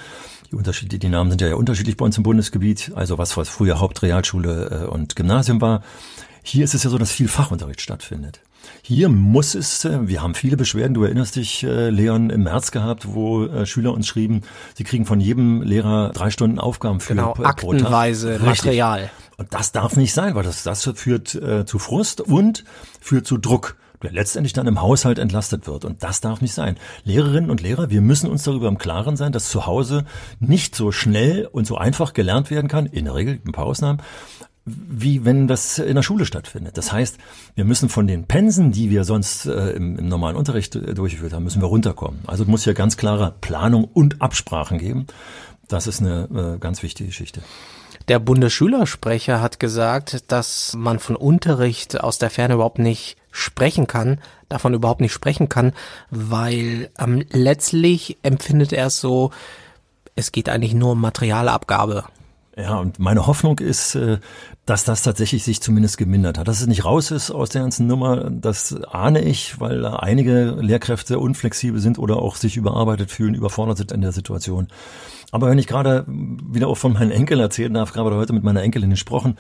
Die 0.51 0.57
Unterschiede, 0.57 0.99
die 0.99 1.09
Namen 1.09 1.31
sind 1.31 1.41
ja, 1.41 1.55
unterschiedlich 1.55 1.97
bei 1.97 2.05
uns 2.05 2.17
im 2.17 2.25
Bundesgebiet. 2.25 2.91
Also 2.97 3.17
was, 3.17 3.37
was 3.37 3.49
früher 3.49 3.79
Hauptrealschule 3.79 4.87
äh, 4.87 4.87
und 4.89 5.15
Gymnasium 5.15 5.61
war. 5.61 5.83
Hier 6.43 6.65
ist 6.65 6.75
es 6.75 6.85
ja 6.85 6.91
so, 6.91 6.99
dass 6.99 7.13
viel 7.13 7.29
Fachunterricht 7.29 7.81
stattfindet. 7.81 8.41
Hier 8.83 9.09
muss 9.09 9.55
es, 9.55 9.85
äh, 9.85 10.09
wir 10.09 10.23
haben 10.23 10.35
viele 10.35 10.57
Beschwerden, 10.57 10.95
du 10.95 11.05
erinnerst 11.05 11.37
dich, 11.37 11.65
äh, 11.65 11.91
Leon, 11.91 12.31
im 12.31 12.45
März 12.45 12.71
gehabt, 12.71 13.13
wo 13.13 13.45
äh, 13.45 13.67
Schüler 13.67 13.93
uns 13.93 14.07
schrieben, 14.07 14.43
sie 14.75 14.85
kriegen 14.85 15.07
von 15.07 15.21
jedem 15.21 15.63
Lehrer 15.63 16.11
drei 16.13 16.31
Stunden 16.31 16.59
Aufgaben 16.59 17.01
für 17.01 17.15
genau, 17.15 17.33
pro 17.33 17.45
aktenweise 17.45 18.37
Tag. 18.37 18.47
Material. 18.47 19.11
Und 19.39 19.55
das 19.55 19.73
darf 19.73 19.97
nicht 19.97 20.13
sein, 20.13 20.35
weil 20.35 20.43
das, 20.43 20.63
das 20.63 20.85
führt 20.95 21.35
äh, 21.35 21.65
zu 21.65 21.79
Frust 21.79 22.21
und 22.21 22.65
führt 23.01 23.27
zu 23.27 23.39
Druck 23.39 23.77
der 24.03 24.13
letztendlich 24.13 24.53
dann 24.53 24.67
im 24.67 24.81
Haushalt 24.81 25.19
entlastet 25.19 25.67
wird. 25.67 25.85
Und 25.85 26.03
das 26.03 26.21
darf 26.21 26.41
nicht 26.41 26.55
sein. 26.55 26.77
Lehrerinnen 27.05 27.51
und 27.51 27.61
Lehrer, 27.61 27.91
wir 27.91 28.01
müssen 28.01 28.31
uns 28.31 28.45
darüber 28.45 28.69
im 28.69 28.79
Klaren 28.79 29.17
sein, 29.17 29.33
dass 29.33 29.51
zu 29.51 29.67
Hause 29.67 30.05
nicht 30.39 30.75
so 30.75 30.91
schnell 30.91 31.47
und 31.53 31.67
so 31.67 31.77
einfach 31.77 32.15
gelernt 32.15 32.51
werden 32.51 32.69
kann, 32.69 32.87
in 32.87 33.05
der 33.05 33.15
Regel, 33.15 33.41
ein 33.45 33.53
paar 33.53 33.67
Ausnahmen, 33.67 34.01
wie 34.89 35.25
wenn 35.25 35.49
das 35.49 35.79
in 35.79 35.95
der 35.95 36.03
Schule 36.03 36.25
stattfindet. 36.25 36.77
Das 36.77 36.93
heißt, 36.93 37.19
wir 37.55 37.65
müssen 37.65 37.89
von 37.89 38.07
den 38.07 38.25
Pensen, 38.25 38.73
die 38.73 38.91
wir 38.91 39.05
sonst 39.05 39.47
äh, 39.47 39.71
im, 39.71 39.99
im, 39.99 40.09
normalen 40.09 40.37
Unterricht 40.37 40.77
äh, 40.77 40.95
durchgeführt 40.95 41.33
haben, 41.33 41.45
müssen 41.45 41.63
wir 41.63 41.69
runterkommen. 41.69 42.21
Also 42.27 42.45
es 42.45 42.49
muss 42.49 42.65
hier 42.65 42.75
ganz 42.75 42.97
klare 42.97 43.35
Planung 43.41 43.85
und 43.85 44.21
Absprachen 44.23 44.79
geben. 44.79 45.07
Das 45.69 45.87
ist 45.87 46.01
eine 46.01 46.55
äh, 46.57 46.59
ganz 46.59 46.83
wichtige 46.83 47.09
Geschichte. 47.09 47.43
Der 48.09 48.19
Bundesschülersprecher 48.19 49.41
hat 49.41 49.61
gesagt, 49.61 50.25
dass 50.33 50.75
man 50.77 50.99
von 50.99 51.15
Unterricht 51.17 52.01
aus 52.01 52.19
der 52.19 52.31
Ferne 52.31 52.55
überhaupt 52.55 52.79
nicht 52.79 53.17
sprechen 53.31 53.87
kann, 53.87 54.21
davon 54.49 54.75
überhaupt 54.75 55.01
nicht 55.01 55.13
sprechen 55.13 55.49
kann, 55.49 55.73
weil 56.11 56.91
ähm, 56.99 57.25
letztlich 57.31 58.19
empfindet 58.23 58.73
er 58.73 58.87
es 58.87 59.01
so, 59.01 59.31
es 60.17 60.33
geht 60.33 60.49
eigentlich 60.49 60.75
nur 60.75 60.93
um 60.93 61.01
Materialabgabe. 61.01 62.05
Ja, 62.61 62.79
und 62.79 62.99
meine 62.99 63.27
Hoffnung 63.27 63.59
ist, 63.59 63.95
äh, 63.95 64.19
dass 64.67 64.85
das 64.85 65.03
tatsächlich 65.03 65.45
sich 65.45 65.63
zumindest 65.63 65.97
gemindert 65.97 66.37
hat. 66.37 66.47
Dass 66.47 66.61
es 66.61 66.67
nicht 66.67 66.85
raus 66.85 67.11
ist 67.11 67.31
aus 67.31 67.49
der 67.49 67.63
ganzen 67.63 67.87
Nummer, 67.87 68.31
das 68.31 68.75
ahne 68.85 69.23
ich, 69.23 69.61
weil 69.61 69.87
einige 69.87 70.57
Lehrkräfte 70.61 71.19
unflexibel 71.19 71.81
sind 71.81 71.99
oder 71.99 72.17
auch 72.17 72.37
sich 72.37 72.57
überarbeitet 72.57 73.11
fühlen, 73.11 73.35
überfordert 73.35 73.79
sind 73.79 73.93
in 73.93 74.03
der 74.03 74.13
Situation. 74.13 74.69
Aber 75.33 75.49
wenn 75.49 75.59
ich 75.59 75.67
gerade 75.67 76.05
wieder 76.09 76.69
auch 76.69 76.77
von 76.77 76.93
meinen 76.93 77.11
Enkeln 77.11 77.41
erzählen 77.41 77.73
darf, 77.73 77.93
gerade 77.93 78.17
heute 78.17 78.33
mit 78.33 78.43
meiner 78.43 78.63
Enkelin 78.63 78.91
gesprochen, 78.91 79.37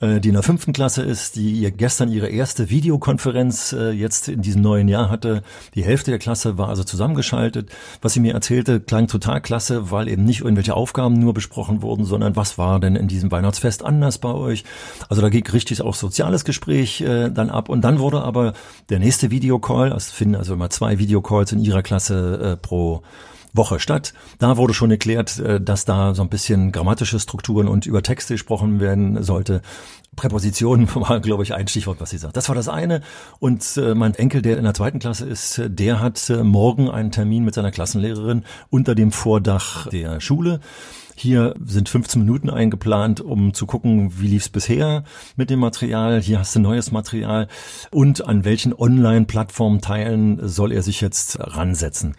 äh, 0.00 0.20
die 0.20 0.28
in 0.28 0.34
der 0.34 0.42
fünften 0.42 0.72
Klasse 0.72 1.02
ist, 1.02 1.36
die 1.36 1.52
ihr 1.52 1.70
gestern 1.70 2.10
ihre 2.10 2.28
erste 2.28 2.70
Videokonferenz 2.70 3.72
äh, 3.72 3.90
jetzt 3.90 4.28
in 4.28 4.42
diesem 4.42 4.62
neuen 4.62 4.88
Jahr 4.88 5.10
hatte. 5.10 5.42
Die 5.74 5.84
Hälfte 5.84 6.10
der 6.10 6.18
Klasse 6.18 6.58
war 6.58 6.68
also 6.68 6.84
zusammengeschaltet. 6.84 7.70
Was 8.02 8.14
sie 8.14 8.20
mir 8.20 8.34
erzählte, 8.34 8.80
klang 8.80 9.06
total 9.06 9.40
klasse, 9.40 9.90
weil 9.90 10.08
eben 10.08 10.24
nicht 10.24 10.40
irgendwelche 10.40 10.74
Aufgaben 10.74 11.14
nur 11.14 11.34
besprochen 11.34 11.82
wurden, 11.82 12.04
sondern 12.04 12.36
was 12.36 12.58
war 12.58 12.80
denn 12.80 12.96
in 12.96 13.08
diesem 13.08 13.30
Weihnachtsfest 13.30 13.84
anders 13.84 14.18
bei 14.18 14.32
euch? 14.32 14.64
Also 15.08 15.22
da 15.22 15.28
ging 15.28 15.46
richtig 15.46 15.82
auch 15.82 15.94
soziales 15.94 16.44
Gespräch 16.44 17.00
äh, 17.00 17.30
dann 17.30 17.50
ab. 17.50 17.68
Und 17.68 17.82
dann 17.82 17.98
wurde 17.98 18.22
aber 18.22 18.52
der 18.88 18.98
nächste 18.98 19.30
Videocall, 19.30 19.92
es 19.92 20.10
finden 20.10 20.34
also 20.34 20.54
immer 20.54 20.70
zwei 20.70 20.98
Videocalls 20.98 21.52
in 21.52 21.60
ihrer 21.60 21.82
Klasse 21.82 22.58
pro 22.62 23.02
Woche 23.52 23.80
statt. 23.80 24.14
Da 24.38 24.56
wurde 24.56 24.74
schon 24.74 24.90
erklärt, 24.90 25.38
äh, 25.38 25.60
dass 25.60 25.84
da 25.84 26.14
so 26.14 26.22
ein 26.22 26.28
bisschen 26.28 26.72
grammatische 26.72 27.18
Strukturen 27.18 27.68
und 27.68 27.86
über 27.86 28.02
Texte 28.02 28.34
gesprochen 28.34 28.80
werden 28.80 29.22
sollte. 29.22 29.62
Präpositionen 30.20 30.86
war, 30.94 31.20
glaube 31.20 31.44
ich, 31.44 31.54
ein 31.54 31.66
Stichwort, 31.66 31.98
was 31.98 32.10
sie 32.10 32.18
sagt. 32.18 32.36
Das 32.36 32.48
war 32.48 32.54
das 32.54 32.68
eine. 32.68 33.00
Und 33.38 33.78
äh, 33.78 33.94
mein 33.94 34.14
Enkel, 34.14 34.42
der 34.42 34.58
in 34.58 34.64
der 34.64 34.74
zweiten 34.74 34.98
Klasse 34.98 35.24
ist, 35.26 35.62
der 35.64 36.00
hat 36.00 36.28
äh, 36.28 36.44
morgen 36.44 36.90
einen 36.90 37.10
Termin 37.10 37.42
mit 37.42 37.54
seiner 37.54 37.70
Klassenlehrerin 37.70 38.44
unter 38.68 38.94
dem 38.94 39.12
Vordach 39.12 39.88
der 39.88 40.20
Schule. 40.20 40.60
Hier 41.20 41.54
sind 41.62 41.90
15 41.90 42.22
Minuten 42.22 42.48
eingeplant, 42.48 43.20
um 43.20 43.52
zu 43.52 43.66
gucken, 43.66 44.18
wie 44.18 44.28
lief's 44.28 44.48
bisher 44.48 45.04
mit 45.36 45.50
dem 45.50 45.58
Material. 45.58 46.18
Hier 46.22 46.38
hast 46.38 46.56
du 46.56 46.60
neues 46.60 46.92
Material. 46.92 47.46
Und 47.90 48.26
an 48.26 48.46
welchen 48.46 48.72
Online-Plattformen 48.72 49.82
teilen 49.82 50.48
soll 50.48 50.72
er 50.72 50.82
sich 50.82 51.02
jetzt 51.02 51.38
ransetzen. 51.38 52.14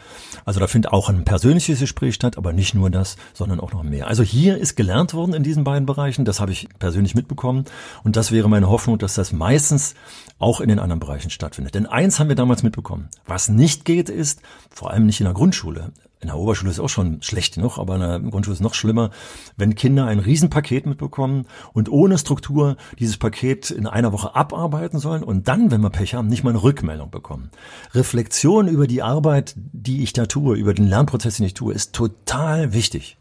Also 0.46 0.60
da 0.60 0.68
findet 0.68 0.92
auch 0.92 1.10
ein 1.10 1.24
persönliches 1.26 1.80
Gespräch 1.80 2.14
statt, 2.14 2.38
aber 2.38 2.54
nicht 2.54 2.76
nur 2.76 2.92
das, 2.92 3.18
sondern 3.34 3.60
auch 3.60 3.74
noch 3.74 3.82
mehr. 3.82 4.06
Also 4.06 4.22
hier 4.22 4.60
ist 4.60 4.76
gelernt 4.76 5.16
worden 5.16 5.34
in 5.34 5.42
diesen 5.42 5.64
beiden 5.64 5.88
Bereichen. 5.88 6.24
Das 6.24 6.40
habe 6.40 6.52
ich 6.52 6.68
persönlich 6.78 7.16
mitbekommen. 7.16 7.66
Und 8.04 8.16
das 8.16 8.32
wäre 8.32 8.50
meine 8.50 8.70
Hoffnung, 8.70 8.98
dass 8.98 9.16
das 9.16 9.32
meistens 9.32 9.96
auch 10.40 10.62
in 10.62 10.70
den 10.70 10.80
anderen 10.80 11.00
Bereichen 11.00 11.30
stattfindet. 11.30 11.76
Denn 11.76 11.86
eins 11.86 12.20
haben 12.20 12.30
wir 12.30 12.36
damals 12.36 12.64
mitbekommen. 12.64 13.10
Was 13.26 13.50
nicht 13.50 13.86
geht, 13.86 14.10
ist, 14.10 14.42
vor 14.70 14.92
allem 14.92 15.06
nicht 15.06 15.20
in 15.20 15.26
der 15.26 15.34
Grundschule, 15.34 15.92
in 16.22 16.28
der 16.28 16.38
Oberschule 16.38 16.70
ist 16.70 16.80
auch 16.80 16.88
schon 16.88 17.22
schlecht 17.24 17.56
genug, 17.56 17.80
aber 17.80 17.96
in 17.96 18.02
der 18.02 18.20
Grundschule 18.20 18.54
ist 18.54 18.62
noch 18.62 18.76
schlimmer, 18.76 19.10
wenn 19.58 19.74
Kinder 19.74 20.06
ein 20.06 20.20
Riesenpaket 20.20 20.86
mitbekommen 20.86 21.48
und 21.74 21.90
ohne 21.90 22.20
Struktur 22.20 22.78
dieses 23.00 23.18
Paket 23.18 23.72
in 23.72 23.88
einer 23.88 24.14
Woche 24.14 24.36
abarbeiten 24.36 25.00
sollen 25.00 25.24
und 25.24 25.48
dann, 25.48 25.72
wenn 25.72 25.82
wir 25.82 25.90
Pech 25.90 26.14
haben, 26.14 26.28
nicht 26.28 26.44
mal 26.44 26.52
eine 26.52 26.62
Rückmeldung 26.62 27.10
bekommen. 27.10 27.50
Reflexion 27.96 28.68
über 28.68 28.86
die 28.86 29.02
Arbeit, 29.02 29.56
die 29.56 30.04
ich 30.04 30.14
da 30.14 30.28
tue, 30.28 30.56
über 30.58 30.76
den 30.76 30.88
Lernprozess, 30.88 31.38
den 31.38 31.48
ich 31.48 31.56
tue, 31.56 31.74
ist 31.74 31.94
total 31.94 32.72
wichtig. 32.72 33.18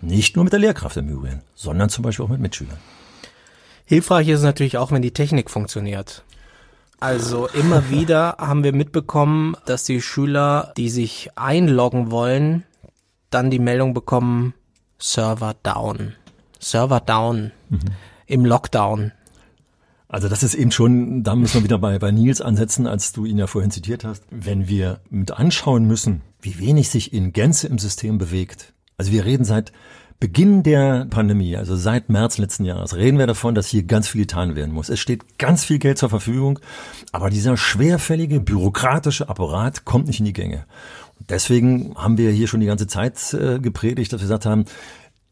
Nicht 0.00 0.36
nur 0.36 0.44
mit 0.44 0.52
der 0.52 0.60
Lehrkraft 0.60 0.96
im 0.96 1.08
Übrigen, 1.08 1.40
sondern 1.56 1.88
zum 1.88 2.02
Beispiel 2.02 2.24
auch 2.24 2.30
mit 2.30 2.40
Mitschülern. 2.40 2.78
Hilfreich 3.84 4.28
ist 4.28 4.42
natürlich 4.42 4.78
auch, 4.78 4.92
wenn 4.92 5.02
die 5.02 5.12
Technik 5.12 5.50
funktioniert. 5.50 6.24
Also 7.00 7.48
immer 7.48 7.90
wieder 7.90 8.36
haben 8.38 8.64
wir 8.64 8.72
mitbekommen, 8.72 9.56
dass 9.66 9.84
die 9.84 10.00
Schüler, 10.00 10.72
die 10.76 10.88
sich 10.88 11.30
einloggen 11.36 12.10
wollen, 12.10 12.64
dann 13.30 13.50
die 13.50 13.58
Meldung 13.58 13.92
bekommen, 13.92 14.54
Server 14.98 15.54
down. 15.62 16.14
Server 16.60 17.00
down. 17.00 17.52
Mhm. 17.68 17.80
Im 18.26 18.44
Lockdown. 18.46 19.12
Also 20.08 20.28
das 20.28 20.42
ist 20.42 20.54
eben 20.54 20.70
schon, 20.70 21.24
da 21.24 21.34
müssen 21.34 21.54
wir 21.54 21.64
wieder 21.64 21.78
bei, 21.78 21.98
bei 21.98 22.10
Nils 22.10 22.40
ansetzen, 22.40 22.86
als 22.86 23.12
du 23.12 23.26
ihn 23.26 23.36
ja 23.36 23.46
vorhin 23.46 23.70
zitiert 23.70 24.04
hast. 24.04 24.22
Wenn 24.30 24.68
wir 24.68 25.00
mit 25.10 25.32
anschauen 25.32 25.86
müssen, 25.86 26.22
wie 26.40 26.58
wenig 26.58 26.88
sich 26.88 27.12
in 27.12 27.32
Gänze 27.32 27.66
im 27.66 27.78
System 27.78 28.16
bewegt. 28.16 28.72
Also 28.96 29.12
wir 29.12 29.24
reden 29.24 29.44
seit 29.44 29.72
Beginn 30.20 30.62
der 30.62 31.06
Pandemie, 31.10 31.56
also 31.56 31.76
seit 31.76 32.08
März 32.08 32.38
letzten 32.38 32.64
Jahres, 32.64 32.96
reden 32.96 33.18
wir 33.18 33.26
davon, 33.26 33.54
dass 33.54 33.68
hier 33.68 33.82
ganz 33.82 34.08
viel 34.08 34.22
getan 34.22 34.56
werden 34.56 34.72
muss. 34.72 34.88
Es 34.88 35.00
steht 35.00 35.38
ganz 35.38 35.64
viel 35.64 35.78
Geld 35.78 35.98
zur 35.98 36.08
Verfügung, 36.08 36.58
aber 37.12 37.30
dieser 37.30 37.56
schwerfällige 37.56 38.40
bürokratische 38.40 39.28
Apparat 39.28 39.84
kommt 39.84 40.06
nicht 40.06 40.20
in 40.20 40.26
die 40.26 40.32
Gänge. 40.32 40.64
Deswegen 41.28 41.94
haben 41.96 42.16
wir 42.16 42.30
hier 42.30 42.48
schon 42.48 42.60
die 42.60 42.66
ganze 42.66 42.86
Zeit 42.86 43.34
äh, 43.34 43.58
gepredigt, 43.58 44.12
dass 44.12 44.20
wir 44.20 44.26
gesagt 44.26 44.46
haben, 44.46 44.64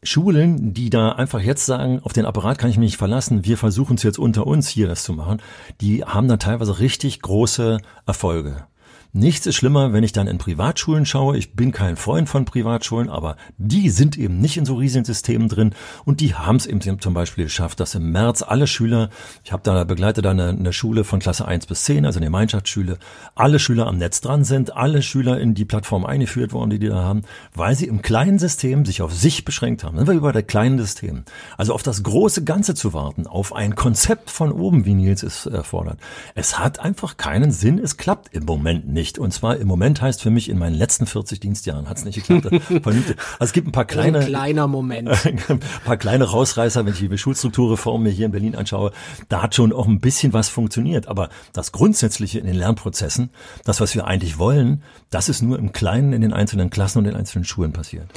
Schulen, 0.03 0.73
die 0.73 0.89
da 0.89 1.13
einfach 1.13 1.39
jetzt 1.39 1.65
sagen, 1.65 2.01
auf 2.03 2.13
den 2.13 2.25
Apparat 2.25 2.57
kann 2.57 2.69
ich 2.69 2.77
mich 2.77 2.91
nicht 2.91 2.97
verlassen, 2.97 3.45
wir 3.45 3.57
versuchen 3.57 3.95
es 3.95 4.03
jetzt 4.03 4.19
unter 4.19 4.45
uns 4.45 4.67
hier 4.67 4.87
das 4.87 5.03
zu 5.03 5.13
machen, 5.13 5.41
die 5.81 6.03
haben 6.03 6.27
da 6.27 6.37
teilweise 6.37 6.79
richtig 6.79 7.21
große 7.21 7.79
Erfolge. 8.05 8.67
Nichts 9.15 9.45
ist 9.45 9.57
schlimmer, 9.57 9.93
wenn 9.93 10.03
ich 10.03 10.11
dann 10.11 10.25
in 10.25 10.39
Privatschulen 10.39 11.05
schaue. 11.05 11.37
Ich 11.37 11.55
bin 11.55 11.71
kein 11.71 11.97
Freund 11.97 12.27
von 12.27 12.45
Privatschulen, 12.45 13.11
aber 13.11 13.37
die 13.59 13.91
sind 13.91 14.17
eben 14.17 14.39
nicht 14.39 14.57
in 14.57 14.65
so 14.65 14.73
riesigen 14.73 15.05
Systemen 15.05 15.49
drin 15.49 15.75
und 16.03 16.19
die 16.19 16.33
haben 16.33 16.55
es 16.55 16.65
eben 16.65 16.81
zum 16.99 17.13
Beispiel 17.13 17.43
geschafft, 17.43 17.79
dass 17.79 17.93
im 17.93 18.11
März 18.11 18.41
alle 18.41 18.65
Schüler, 18.65 19.11
ich 19.43 19.51
habe 19.51 19.61
da 19.61 19.83
begleitet 19.83 20.25
eine, 20.25 20.49
eine 20.49 20.73
Schule 20.73 21.03
von 21.03 21.19
Klasse 21.19 21.47
1 21.47 21.67
bis 21.67 21.83
10, 21.83 22.07
also 22.07 22.17
eine 22.17 22.25
Gemeinschaftsschule, 22.25 22.97
alle 23.35 23.59
Schüler 23.59 23.85
am 23.85 23.99
Netz 23.99 24.19
dran 24.19 24.43
sind, 24.43 24.75
alle 24.75 25.03
Schüler 25.03 25.39
in 25.39 25.53
die 25.53 25.65
Plattform 25.65 26.07
eingeführt 26.07 26.51
worden, 26.51 26.71
die 26.71 26.79
die 26.79 26.89
da 26.89 27.03
haben, 27.03 27.21
weil 27.53 27.75
sie 27.75 27.85
im 27.85 28.01
kleinen 28.01 28.39
System 28.39 28.83
sich 28.83 29.03
auf 29.03 29.13
sich 29.13 29.45
beschränkt 29.45 29.83
haben. 29.83 29.95
Dann 29.95 30.07
wir 30.07 30.15
über 30.15 30.33
der 30.33 30.41
kleinen 30.41 30.79
System. 30.79 31.23
Also 31.55 31.75
auf 31.75 31.83
das 31.83 32.01
große 32.01 32.45
Ganze 32.45 32.73
zu 32.73 32.93
warten, 32.93 33.27
auf 33.27 33.53
ein 33.53 33.75
Konzept 33.75 34.31
von 34.31 34.51
oben, 34.51 34.85
wie 34.85 34.95
Nils 34.95 35.21
es 35.21 35.47
fordert. 35.61 35.99
Es 36.33 36.57
hat 36.57 36.79
einfach 36.79 37.17
keinen 37.17 37.51
Sinn, 37.51 37.77
es 37.77 37.97
klappt 37.97 38.33
im 38.33 38.45
Moment 38.45 38.87
nicht 38.87 39.02
nicht. 39.03 39.19
Und 39.19 39.33
zwar 39.33 39.57
im 39.57 39.67
Moment 39.67 40.01
heißt 40.01 40.21
für 40.21 40.29
mich, 40.29 40.49
in 40.49 40.57
meinen 40.57 40.75
letzten 40.75 41.05
40 41.05 41.41
Dienstjahren 41.41 41.89
hat 41.89 41.97
es 41.97 42.05
nicht 42.05 42.25
geklappt. 42.25 42.47
also 42.85 43.11
es 43.39 43.51
gibt 43.51 43.67
ein 43.67 43.73
paar 43.73 43.83
kleine. 43.83 44.19
Ein 44.19 44.27
kleiner 44.27 44.67
Moment. 44.67 45.09
ein 45.49 45.59
paar 45.83 45.97
kleine 45.97 46.23
Rausreißer, 46.23 46.85
wenn 46.85 46.93
ich 46.93 46.99
die 46.99 47.17
Schulstrukturreform 47.17 48.03
mir 48.03 48.11
hier 48.11 48.27
in 48.27 48.31
Berlin 48.31 48.55
anschaue. 48.55 48.91
Da 49.27 49.41
hat 49.41 49.55
schon 49.55 49.73
auch 49.73 49.87
ein 49.87 49.99
bisschen 49.99 50.31
was 50.31 50.47
funktioniert. 50.47 51.07
Aber 51.07 51.27
das 51.51 51.73
Grundsätzliche 51.73 52.39
in 52.39 52.45
den 52.45 52.55
Lernprozessen, 52.55 53.29
das, 53.65 53.81
was 53.81 53.93
wir 53.93 54.07
eigentlich 54.07 54.39
wollen, 54.39 54.83
das 55.09 55.27
ist 55.27 55.41
nur 55.41 55.59
im 55.59 55.73
Kleinen 55.73 56.13
in 56.13 56.21
den 56.21 56.31
einzelnen 56.31 56.69
Klassen 56.69 56.99
und 56.99 57.03
den 57.03 57.15
einzelnen 57.15 57.43
Schulen 57.43 57.73
passiert. 57.73 58.07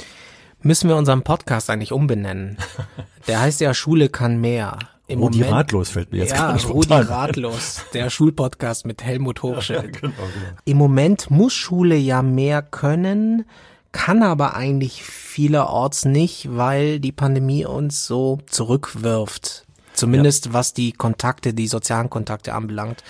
Müssen 0.61 0.89
wir 0.89 0.95
unseren 0.95 1.23
Podcast 1.23 1.69
eigentlich 1.69 1.91
umbenennen? 1.91 2.57
Der 3.27 3.41
heißt 3.41 3.59
ja 3.59 3.73
Schule 3.73 4.07
kann 4.07 4.39
mehr. 4.39 4.79
Im 5.09 5.19
Rudi 5.19 5.39
Moment, 5.39 5.55
Ratlos 5.55 5.89
fällt 5.89 6.11
mir 6.11 6.19
jetzt 6.19 6.31
ja, 6.31 6.51
gerade 6.51 6.67
Rudi 6.67 6.93
Ratlos, 6.93 7.81
der 7.93 8.09
Schulpodcast 8.09 8.85
mit 8.85 9.03
Helmut 9.03 9.41
Hochschild. 9.43 9.95
Ja, 9.95 10.01
genau, 10.01 10.13
genau. 10.15 10.57
Im 10.65 10.77
Moment 10.77 11.31
muss 11.31 11.53
Schule 11.53 11.95
ja 11.95 12.21
mehr 12.21 12.61
können, 12.61 13.45
kann 13.93 14.21
aber 14.21 14.55
eigentlich 14.55 15.03
vielerorts 15.03 16.05
nicht, 16.05 16.49
weil 16.51 16.99
die 16.99 17.13
Pandemie 17.13 17.65
uns 17.65 18.05
so 18.05 18.39
zurückwirft. 18.47 19.65
Zumindest 19.93 20.47
ja. 20.47 20.53
was 20.53 20.73
die 20.73 20.91
Kontakte, 20.91 21.53
die 21.53 21.67
sozialen 21.67 22.09
Kontakte 22.09 22.53
anbelangt. 22.53 23.03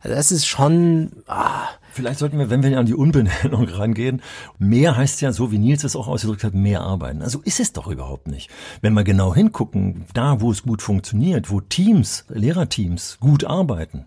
Also 0.00 0.16
das 0.16 0.32
ist 0.32 0.46
schon. 0.46 1.12
Ah. 1.26 1.68
Vielleicht 1.92 2.20
sollten 2.20 2.38
wir, 2.38 2.48
wenn 2.48 2.62
wir 2.62 2.78
an 2.78 2.86
die 2.86 2.94
Unbenennung 2.94 3.68
rangehen, 3.68 4.22
mehr 4.58 4.96
heißt 4.96 5.20
ja 5.20 5.32
so, 5.32 5.52
wie 5.52 5.58
Nils 5.58 5.84
es 5.84 5.94
auch 5.94 6.08
ausgedrückt 6.08 6.42
hat, 6.42 6.54
mehr 6.54 6.80
arbeiten. 6.80 7.22
Also 7.22 7.40
ist 7.42 7.60
es 7.60 7.72
doch 7.72 7.86
überhaupt 7.86 8.28
nicht. 8.28 8.50
Wenn 8.80 8.94
wir 8.94 9.04
genau 9.04 9.34
hingucken, 9.34 10.06
da 10.14 10.40
wo 10.40 10.50
es 10.50 10.62
gut 10.62 10.80
funktioniert, 10.80 11.50
wo 11.50 11.60
Teams, 11.60 12.24
Lehrerteams 12.28 13.18
gut 13.20 13.44
arbeiten, 13.44 14.06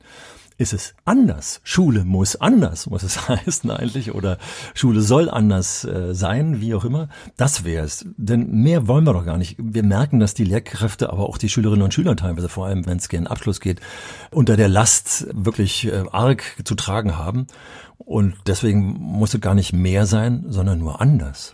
ist 0.57 0.73
es 0.73 0.95
anders. 1.03 1.59
Schule 1.63 2.05
muss 2.05 2.35
anders, 2.35 2.87
muss 2.87 3.03
es 3.03 3.27
heißen 3.29 3.69
eigentlich, 3.69 4.13
oder 4.13 4.37
Schule 4.73 5.01
soll 5.01 5.29
anders 5.29 5.83
äh, 5.83 6.13
sein, 6.13 6.61
wie 6.61 6.73
auch 6.73 6.85
immer. 6.85 7.09
Das 7.37 7.63
wäre 7.63 7.85
es. 7.85 8.05
Denn 8.17 8.51
mehr 8.51 8.87
wollen 8.87 9.05
wir 9.05 9.13
doch 9.13 9.25
gar 9.25 9.37
nicht. 9.37 9.57
Wir 9.59 9.83
merken, 9.83 10.19
dass 10.19 10.33
die 10.33 10.45
Lehrkräfte, 10.45 11.11
aber 11.11 11.27
auch 11.27 11.37
die 11.37 11.49
Schülerinnen 11.49 11.83
und 11.83 11.93
Schüler 11.93 12.15
teilweise, 12.15 12.49
vor 12.49 12.67
allem 12.67 12.85
wenn 12.85 12.97
es 12.97 13.09
gegen 13.09 13.27
Abschluss 13.27 13.59
geht, 13.59 13.81
unter 14.31 14.55
der 14.55 14.69
Last 14.69 15.27
wirklich 15.33 15.87
äh, 15.87 16.03
arg 16.11 16.43
zu 16.63 16.75
tragen 16.75 17.17
haben. 17.17 17.47
Und 17.97 18.35
deswegen 18.47 18.97
muss 18.99 19.33
es 19.33 19.41
gar 19.41 19.55
nicht 19.55 19.73
mehr 19.73 20.05
sein, 20.05 20.45
sondern 20.47 20.79
nur 20.79 21.01
anders. 21.01 21.53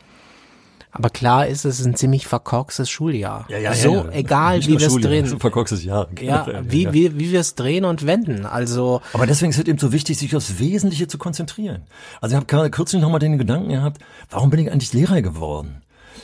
Aber 0.91 1.09
klar 1.09 1.47
ist, 1.47 1.63
es 1.63 1.79
ist 1.79 1.85
ein 1.85 1.95
ziemlich 1.95 2.27
verkorkstes 2.27 2.89
Schuljahr. 2.89 3.45
Ja, 3.49 3.57
ja, 3.57 3.73
so, 3.73 3.95
ja, 3.95 4.05
ja. 4.05 4.11
egal 4.11 4.57
Nicht 4.57 4.67
wie 4.67 4.79
wir 4.79 4.87
es 4.87 4.95
drehen. 4.95 5.25
Ein 5.25 5.39
verkorkstes 5.39 5.83
Jahr. 5.85 6.07
Ja, 6.19 6.45
wie, 6.63 6.91
wie, 6.91 7.17
wie 7.17 7.31
wir 7.31 7.39
es 7.39 7.55
drehen 7.55 7.85
und 7.85 8.05
wenden. 8.05 8.45
Also. 8.45 9.01
Aber 9.13 9.25
deswegen 9.25 9.51
ist 9.51 9.57
es 9.57 9.67
eben 9.67 9.79
so 9.79 9.93
wichtig, 9.93 10.17
sich 10.17 10.35
aufs 10.35 10.59
Wesentliche 10.59 11.07
zu 11.07 11.17
konzentrieren. 11.17 11.83
Also 12.19 12.33
ich 12.33 12.35
habe 12.35 12.45
gerade 12.45 12.69
kürzlich 12.69 13.01
nochmal 13.01 13.19
den 13.19 13.37
Gedanken 13.37 13.69
gehabt, 13.69 14.01
warum 14.29 14.49
bin 14.49 14.59
ich 14.59 14.71
eigentlich 14.71 14.91
Lehrer 14.91 15.21
geworden? 15.21 15.81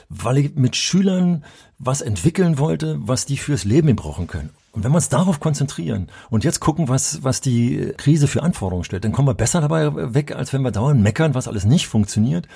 Weil 0.10 0.38
ich 0.38 0.56
mit 0.56 0.76
Schülern 0.76 1.46
was 1.80 2.02
entwickeln 2.02 2.60
wollte, 2.60 2.98
was 3.00 3.26
die 3.26 3.38
fürs 3.38 3.64
Leben 3.64 3.96
brauchen 3.96 4.28
können. 4.28 4.50
Und 4.78 4.84
wenn 4.84 4.92
wir 4.92 4.98
uns 4.98 5.10
darauf 5.10 5.40
konzentrieren 5.40 6.06
und 6.30 6.44
jetzt 6.44 6.60
gucken, 6.60 6.88
was, 6.88 7.24
was 7.24 7.42
die 7.42 7.94
Krise 7.98 8.28
für 8.28 8.44
Anforderungen 8.44 8.84
stellt, 8.84 9.06
dann 9.06 9.12
kommen 9.12 9.28
wir 9.28 9.34
besser 9.34 9.60
dabei 9.60 10.14
weg, 10.14 10.36
als 10.36 10.54
wenn 10.54 10.62
wir 10.62 10.70
dauernd 10.70 11.02
meckern, 11.02 11.34
was 11.34 11.48
alles 11.48 11.66
nicht 11.66 11.88
funktioniert 11.88 12.48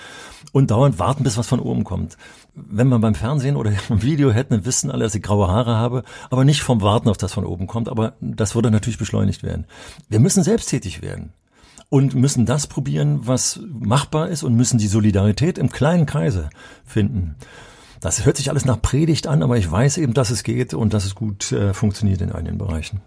und 0.52 0.70
dauernd 0.70 1.00
warten, 1.00 1.24
bis 1.24 1.40
was 1.40 1.48
von 1.48 1.60
oben 1.60 1.84
kommt. 1.84 2.18
Wenn 2.54 2.88
man 2.90 3.02
beim 3.02 3.16
Fernsehen 3.16 3.56
oder 3.56 3.72
im 3.90 4.04
Video 4.04 4.30
hätten, 4.30 4.66
wissen 4.66 4.92
alle, 4.92 5.04
dass 5.06 5.16
ich 5.16 5.24
graue 5.24 5.48
Haare 5.48 5.78
habe, 5.78 6.04
aber 6.30 6.46
nicht 6.46 6.62
vom 6.62 6.84
Warten 6.84 7.10
auf 7.10 7.18
das 7.18 7.34
von 7.34 7.44
oben 7.44 7.66
kommt, 7.66 7.90
aber 7.90 8.14
das 8.22 8.54
würde 8.54 8.70
natürlich 8.70 9.00
beschleunigt 9.00 9.42
werden. 9.42 9.66
Wir 10.08 10.20
müssen 10.20 10.44
selbsttätig 10.44 11.02
werden 11.02 11.34
und 11.90 12.14
müssen 12.14 12.46
das 12.46 12.68
probieren, 12.68 13.22
was 13.24 13.62
machbar 13.68 14.30
ist 14.30 14.44
und 14.44 14.54
müssen 14.54 14.78
die 14.78 14.86
Solidarität 14.86 15.58
im 15.58 15.72
kleinen 15.72 16.06
Kreise 16.06 16.52
finden. 16.86 17.36
Das 18.02 18.26
hört 18.26 18.36
sich 18.36 18.50
alles 18.50 18.66
nach 18.66 18.82
Predigt 18.82 19.28
an, 19.28 19.44
aber 19.44 19.58
ich 19.58 19.72
weiß 19.72 20.00
eben, 20.00 20.16
dass 20.16 20.32
es 20.32 20.42
geht 20.44 20.74
und 20.74 20.94
dass 20.94 21.06
es 21.06 21.14
gut 21.14 21.52
äh, 21.52 21.74
funktioniert 21.74 22.22
in 22.22 22.32
einigen 22.32 22.58
Bereichen. 22.58 23.00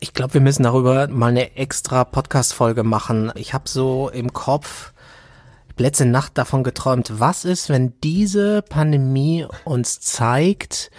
Ich 0.00 0.14
glaube, 0.14 0.34
wir 0.34 0.40
müssen 0.40 0.62
darüber 0.62 1.08
mal 1.08 1.28
eine 1.28 1.56
extra 1.56 2.04
Podcast-Folge 2.04 2.82
machen. 2.82 3.32
Ich 3.36 3.52
habe 3.52 3.68
so 3.68 4.08
im 4.08 4.32
Kopf 4.32 4.92
letzte 5.76 6.06
Nacht 6.06 6.38
davon 6.38 6.64
geträumt, 6.64 7.20
was 7.20 7.44
ist, 7.44 7.68
wenn 7.68 7.92
diese 8.02 8.62
Pandemie 8.62 9.46
uns 9.64 10.00
zeigt, 10.00 10.90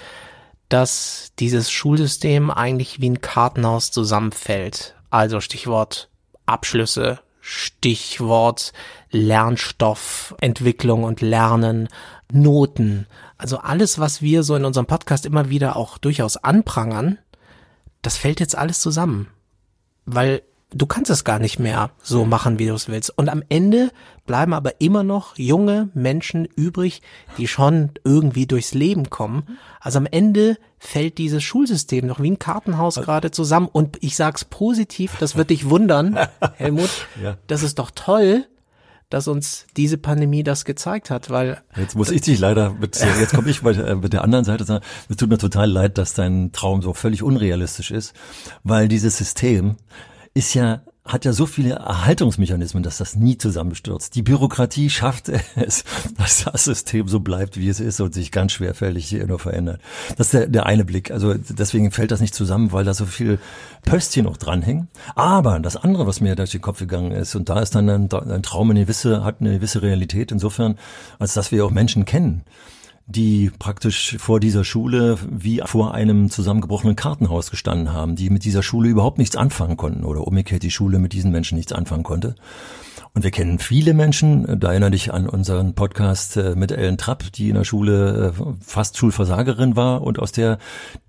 dass 0.70 1.32
dieses 1.40 1.72
Schulsystem 1.72 2.52
eigentlich 2.52 3.02
wie 3.02 3.10
ein 3.10 3.22
Kartenhaus 3.22 3.92
zusammenfällt. 3.92 4.96
Also 5.10 5.42
Stichwort 5.42 6.10
Abschlüsse, 6.46 7.20
Stichwort 7.42 8.74
Lernstoffentwicklung 9.12 11.04
und 11.04 11.22
Lernen, 11.22 11.88
Noten. 12.32 13.08
Also 13.38 13.58
alles, 13.60 14.00
was 14.00 14.22
wir 14.22 14.44
so 14.44 14.56
in 14.56 14.66
unserem 14.66 14.86
Podcast 14.86 15.26
immer 15.26 15.50
wieder 15.50 15.76
auch 15.76 15.98
durchaus 15.98 16.38
anprangern, 16.38 17.18
das 18.02 18.18
fällt 18.18 18.40
jetzt 18.40 18.58
alles 18.58 18.80
zusammen. 18.80 19.28
Weil 20.06 20.42
du 20.76 20.86
kannst 20.86 21.10
es 21.10 21.24
gar 21.24 21.40
nicht 21.40 21.60
mehr 21.60 21.92
so 22.02 22.26
machen, 22.26 22.60
wie 22.60 22.68
du 22.68 22.74
es 22.74 22.90
willst. 22.90 23.18
Und 23.18 23.30
am 23.30 23.44
Ende 23.50 23.92
bleiben 24.26 24.54
aber 24.54 24.82
immer 24.82 25.04
noch 25.04 25.38
junge 25.38 25.90
Menschen 25.94 26.46
übrig, 26.46 27.02
die 27.38 27.48
schon 27.48 27.92
irgendwie 28.04 28.46
durchs 28.46 28.74
Leben 28.74 29.10
kommen. 29.10 29.58
Also 29.80 30.00
am 30.00 30.06
Ende 30.06 30.58
fällt 30.78 31.18
dieses 31.18 31.44
Schulsystem 31.44 32.06
noch 32.06 32.20
wie 32.20 32.32
ein 32.32 32.40
Kartenhaus 32.40 32.96
gerade 32.96 33.32
zusammen. 33.32 33.70
Und 33.72 33.98
ich 34.02 34.16
sag's 34.16 34.46
positiv, 34.46 35.16
das 35.20 35.36
wird 35.36 35.50
dich 35.50 35.70
wundern, 35.70 36.20
Helmut. 36.56 36.90
Ja. 37.22 37.38
Das 37.48 37.64
ist 37.64 37.80
doch 37.80 37.92
toll, 37.92 38.46
dass 39.10 39.28
uns 39.28 39.66
diese 39.78 39.98
Pandemie 39.98 40.44
das 40.44 40.66
gezeigt 40.66 41.10
hat, 41.10 41.30
weil 41.30 41.62
jetzt 41.76 41.96
muss 41.96 42.12
ich 42.12 42.22
dich 42.22 42.40
leider 42.40 42.74
mit 42.74 42.96
jetzt 43.20 43.34
komme 43.34 43.50
ich 43.50 43.62
mit, 43.62 43.78
äh, 43.78 43.96
mit 43.96 44.14
der 44.14 44.24
anderen 44.24 44.46
Seite 44.46 44.64
sagen, 44.64 44.84
es 45.10 45.18
tut 45.18 45.30
mir 45.30 45.38
total 45.38 45.70
leid, 45.70 45.98
dass 45.98 46.14
dein 46.14 46.52
Traum 46.52 46.82
so 46.82 46.94
völlig 46.94 47.24
unrealistisch 47.24 47.92
ist, 47.92 48.14
weil 48.64 48.88
dieses 48.88 49.18
System 49.18 49.78
ist 50.34 50.54
ja 50.54 50.82
hat 51.06 51.24
ja 51.24 51.34
so 51.34 51.46
viele 51.46 51.76
Erhaltungsmechanismen, 51.76 52.82
dass 52.82 52.98
das 52.98 53.16
nie 53.16 53.38
zusammenstürzt. 53.38 54.16
Die 54.16 54.24
Bürokratie 54.24 54.90
schafft 54.90 55.30
es, 55.56 55.84
dass 56.18 56.46
das 56.46 56.64
System 56.64 57.08
so 57.08 57.20
bleibt, 57.20 57.58
wie 57.58 57.70
es 57.70 57.80
ist 57.80 58.00
und 58.02 58.14
sich 58.14 58.32
ganz 58.32 58.54
schwerfällig 58.54 59.12
nur 59.12 59.38
verändert. 59.38 59.80
Das 60.18 60.28
ist 60.28 60.34
der, 60.34 60.48
der 60.48 60.66
eine 60.66 60.84
Blick. 60.84 61.12
Also 61.12 61.36
deswegen 61.36 61.92
fällt 61.92 62.10
das 62.10 62.22
nicht 62.22 62.34
zusammen, 62.34 62.72
weil 62.72 62.86
da 62.86 62.96
so 62.96 63.06
viel 63.06 63.40
Pöstchen 63.84 64.26
noch 64.26 64.38
dranhängen. 64.38 64.88
Aber 65.14 65.60
das 65.60 65.76
andere, 65.78 66.08
was 66.08 66.22
mir 66.22 66.36
durch 66.36 66.52
den 66.52 66.62
Kopf 66.62 66.80
gegangen 66.80 67.12
ist, 67.12 67.36
und 67.36 67.50
da 67.50 67.60
ist 67.60 67.76
dann 67.76 67.88
ein, 67.88 68.12
ein 68.12 68.44
Traum 68.44 68.72
eine 68.72 68.82
gewisse, 68.82 69.24
hat 69.24 69.42
eine 69.42 69.54
gewisse 69.54 69.84
Realität 69.84 70.32
insofern, 70.32 70.80
als 71.20 71.36
dass 71.36 71.52
wir 71.52 71.66
auch 71.66 71.72
Menschen 71.72 72.06
kennen 72.06 72.44
die 73.08 73.52
praktisch 73.60 74.18
vor 74.20 74.40
dieser 74.40 74.64
Schule 74.64 75.20
wie 75.30 75.62
vor 75.66 75.94
einem 75.94 76.32
zusammengebrochenen 76.32 76.96
Kartenhaus 76.96 77.52
gestanden 77.52 77.94
haben, 77.94 78.16
die 78.16 78.30
mit 78.30 78.46
dieser 78.46 78.64
Schule 78.64 78.90
überhaupt 78.90 79.20
nichts 79.20 79.36
anfangen 79.36 79.78
konnten 79.78 80.04
oder 80.04 80.26
umgekehrt 80.26 80.64
die 80.64 80.72
Schule 80.72 80.98
mit 80.98 81.14
diesen 81.14 81.32
Menschen 81.32 81.56
nichts 81.56 81.72
anfangen 81.72 82.04
konnte. 82.04 82.36
Und 83.14 83.24
wir 83.24 83.32
kennen 83.32 83.60
viele 83.60 83.94
Menschen, 83.94 84.60
da 84.60 84.72
erinnere 84.72 84.92
dich 84.92 85.14
an 85.14 85.30
unseren 85.30 85.74
Podcast 85.74 86.36
äh, 86.36 86.54
mit 86.56 86.72
Ellen 86.74 86.98
Trapp, 86.98 87.32
die 87.32 87.48
in 87.48 87.56
der 87.56 87.64
Schule 87.64 88.34
äh, 88.38 88.44
fast 88.60 88.98
Schulversagerin 88.98 89.78
war 89.78 90.02
und 90.02 90.20
aus 90.20 90.34
der 90.34 90.58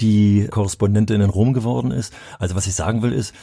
die 0.00 0.46
Korrespondentin 0.48 1.20
in 1.20 1.30
Rom 1.30 1.52
geworden 1.52 1.90
ist. 1.90 2.12
Also 2.38 2.54
was 2.54 2.68
ich 2.68 2.76
sagen 2.76 3.02
will 3.02 3.12
ist, 3.12 3.34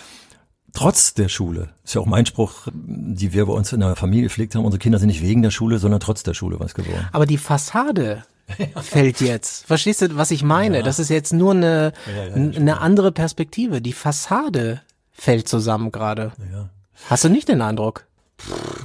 trotz 0.71 1.13
der 1.13 1.27
Schule, 1.27 1.71
ist 1.83 1.95
ja 1.95 2.01
auch 2.01 2.05
mein 2.05 2.25
Spruch, 2.25 2.67
die 2.73 3.33
wir 3.33 3.47
bei 3.47 3.53
uns 3.53 3.73
in 3.73 3.81
der 3.81 3.97
Familie 3.97 4.23
gepflegt 4.23 4.55
haben, 4.55 4.63
unsere 4.63 4.79
Kinder 4.79 4.97
sind 4.97 5.07
nicht 5.07 5.21
wegen 5.21 5.41
der 5.41 5.51
Schule, 5.51 5.77
sondern 5.79 5.99
trotz 5.99 6.23
der 6.23 6.33
Schule 6.33 6.57
was 6.59 6.73
geworden. 6.73 7.09
Aber 7.11 7.25
die 7.25 7.37
Fassade 7.37 8.23
fällt 8.81 9.21
jetzt. 9.21 9.65
Verstehst 9.65 10.01
du, 10.01 10.15
was 10.15 10.31
ich 10.31 10.43
meine? 10.43 10.77
Ja. 10.77 10.83
Das 10.83 10.99
ist 10.99 11.09
jetzt 11.09 11.33
nur 11.33 11.51
eine, 11.51 11.93
ja, 12.07 12.25
ja, 12.25 12.33
eine 12.33 12.81
andere 12.81 13.11
Perspektive. 13.11 13.81
Die 13.81 13.93
Fassade 13.93 14.81
fällt 15.11 15.47
zusammen 15.47 15.91
gerade. 15.91 16.31
Hast 17.09 17.23
du 17.23 17.29
nicht 17.29 17.47
den 17.47 17.61
Eindruck? 17.61 18.05